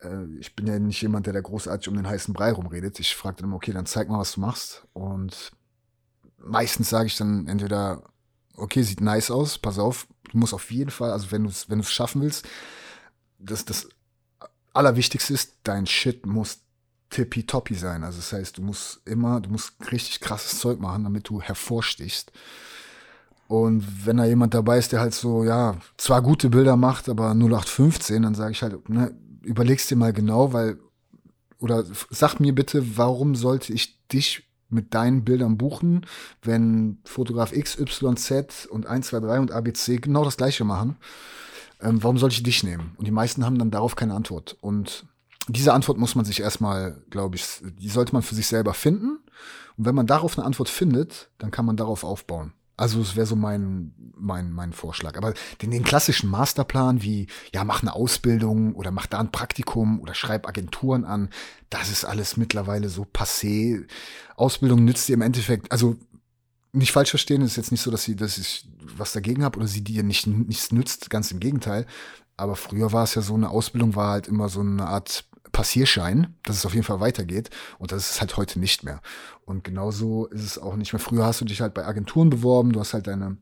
[0.01, 2.99] äh, ich bin ja nicht jemand, der da großartig um den heißen Brei rumredet.
[2.99, 4.87] Ich frage dann immer, okay, dann zeig mal, was du machst.
[4.93, 5.51] Und
[6.37, 8.03] meistens sage ich dann entweder,
[8.55, 11.69] okay, sieht nice aus, pass auf, du musst auf jeden Fall, also wenn du es
[11.69, 12.45] wenn du's schaffen willst,
[13.39, 13.89] das, das
[14.73, 16.59] Allerwichtigste ist, dein Shit muss
[17.09, 18.03] tippitoppi sein.
[18.03, 22.31] Also das heißt, du musst immer, du musst richtig krasses Zeug machen, damit du hervorstichst.
[23.47, 27.31] Und wenn da jemand dabei ist, der halt so, ja, zwar gute Bilder macht, aber
[27.31, 30.79] 0815, dann sage ich halt, ne, überlegst dir mal genau, weil,
[31.59, 36.05] oder sag mir bitte, warum sollte ich dich mit deinen Bildern buchen,
[36.41, 40.97] wenn Fotograf X, Y, Z und 1, 2, 3 und ABC genau das gleiche machen.
[41.81, 42.93] Ähm, warum soll ich dich nehmen?
[42.97, 44.57] Und die meisten haben dann darauf keine Antwort.
[44.61, 45.05] Und
[45.47, 47.45] diese Antwort muss man sich erstmal, glaube ich,
[47.79, 49.19] die sollte man für sich selber finden.
[49.77, 52.53] Und wenn man darauf eine Antwort findet, dann kann man darauf aufbauen.
[52.77, 55.17] Also es wäre so mein, mein, mein Vorschlag.
[55.17, 60.01] Aber den, den klassischen Masterplan wie, ja, mach eine Ausbildung oder mach da ein Praktikum
[60.01, 61.29] oder schreib Agenturen an,
[61.69, 63.85] das ist alles mittlerweile so passé.
[64.35, 65.95] Ausbildung nützt dir im Endeffekt, also
[66.73, 68.67] nicht falsch verstehen, ist jetzt nicht so, dass sie, dass ich
[68.97, 71.85] was dagegen habe oder sie dir nicht nichts nützt, ganz im Gegenteil.
[72.37, 75.25] Aber früher war es ja so, eine Ausbildung war halt immer so eine Art
[75.55, 77.49] Passierschein, dass es auf jeden Fall weitergeht.
[77.79, 79.01] Und das ist halt heute nicht mehr.
[79.45, 80.99] Und genauso ist es auch nicht mehr.
[80.99, 83.37] Früher hast du dich halt bei Agenturen beworben, du hast halt deine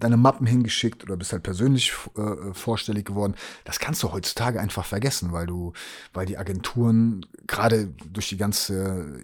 [0.00, 3.34] deine Mappen hingeschickt oder bist halt persönlich äh, vorstellig geworden.
[3.64, 5.72] Das kannst du heutzutage einfach vergessen, weil du,
[6.12, 9.22] weil die Agenturen gerade durch die ganze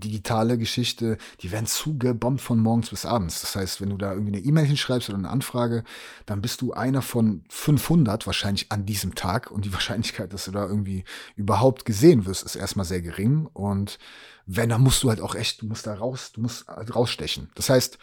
[0.00, 3.40] digitale Geschichte, die werden zugebombt von morgens bis abends.
[3.40, 5.84] Das heißt, wenn du da irgendwie eine E-Mail hinschreibst oder eine Anfrage,
[6.26, 10.50] dann bist du einer von 500 wahrscheinlich an diesem Tag und die Wahrscheinlichkeit, dass du
[10.50, 11.04] da irgendwie
[11.36, 13.98] überhaupt gesehen wirst, ist erstmal sehr gering und
[14.46, 17.50] wenn, dann musst du halt auch echt, du musst da raus, du musst halt rausstechen.
[17.56, 17.98] Das heißt,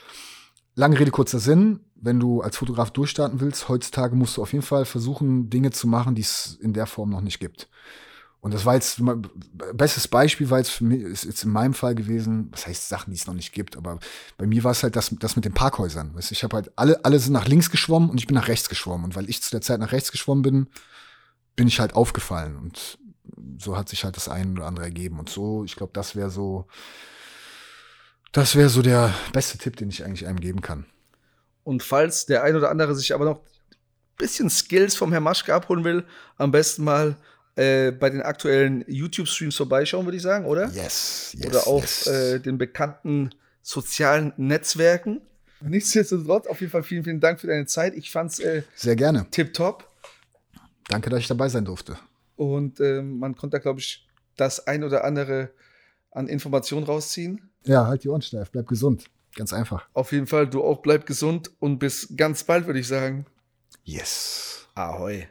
[0.76, 4.66] lange Rede, kurzer Sinn, wenn du als Fotograf durchstarten willst, heutzutage musst du auf jeden
[4.66, 7.70] Fall versuchen, Dinge zu machen, die es in der Form noch nicht gibt.
[8.44, 9.02] Und das war jetzt,
[9.74, 13.12] bestes Beispiel war jetzt für mich, ist jetzt in meinem Fall gewesen, was heißt Sachen,
[13.12, 14.00] die es noch nicht gibt, aber
[14.38, 16.14] bei mir war es halt das, das mit den Parkhäusern.
[16.14, 18.68] Weißt, ich habe halt, alle, alle sind nach links geschwommen und ich bin nach rechts
[18.68, 19.06] geschwommen.
[19.06, 20.68] Und weil ich zu der Zeit nach rechts geschwommen bin,
[21.56, 22.58] bin ich halt aufgefallen.
[22.58, 22.98] Und
[23.60, 25.20] so hat sich halt das eine oder andere ergeben.
[25.20, 26.68] Und so, ich glaube, das wäre so,
[28.34, 30.86] das wäre so der beste Tipp, den ich eigentlich einem geben kann.
[31.64, 35.56] Und falls der ein oder andere sich aber noch ein bisschen Skills vom Herrn Maschke
[35.56, 36.04] abholen will,
[36.36, 37.16] am besten mal
[37.56, 40.70] äh, bei den aktuellen YouTube-Streams vorbeischauen, würde ich sagen, oder?
[40.70, 41.46] Yes, yes.
[41.48, 42.08] Oder auf yes.
[42.08, 43.30] äh, den bekannten
[43.62, 45.22] sozialen Netzwerken.
[45.62, 47.96] Nichtsdestotrotz, auf jeden Fall vielen, vielen Dank für deine Zeit.
[47.96, 49.28] Ich fand's äh, Sehr gerne.
[49.32, 49.88] tipptopp.
[50.90, 51.98] Danke, dass ich dabei sein durfte.
[52.36, 55.52] Und ähm, man konnte da, glaube ich, das ein oder andere
[56.12, 57.50] an Informationen rausziehen.
[57.66, 59.06] Ja, halt die Ohren steif, bleib gesund.
[59.36, 59.88] Ganz einfach.
[59.94, 63.26] Auf jeden Fall, du auch bleib gesund und bis ganz bald, würde ich sagen.
[63.84, 64.68] Yes.
[64.76, 65.28] Ahoi.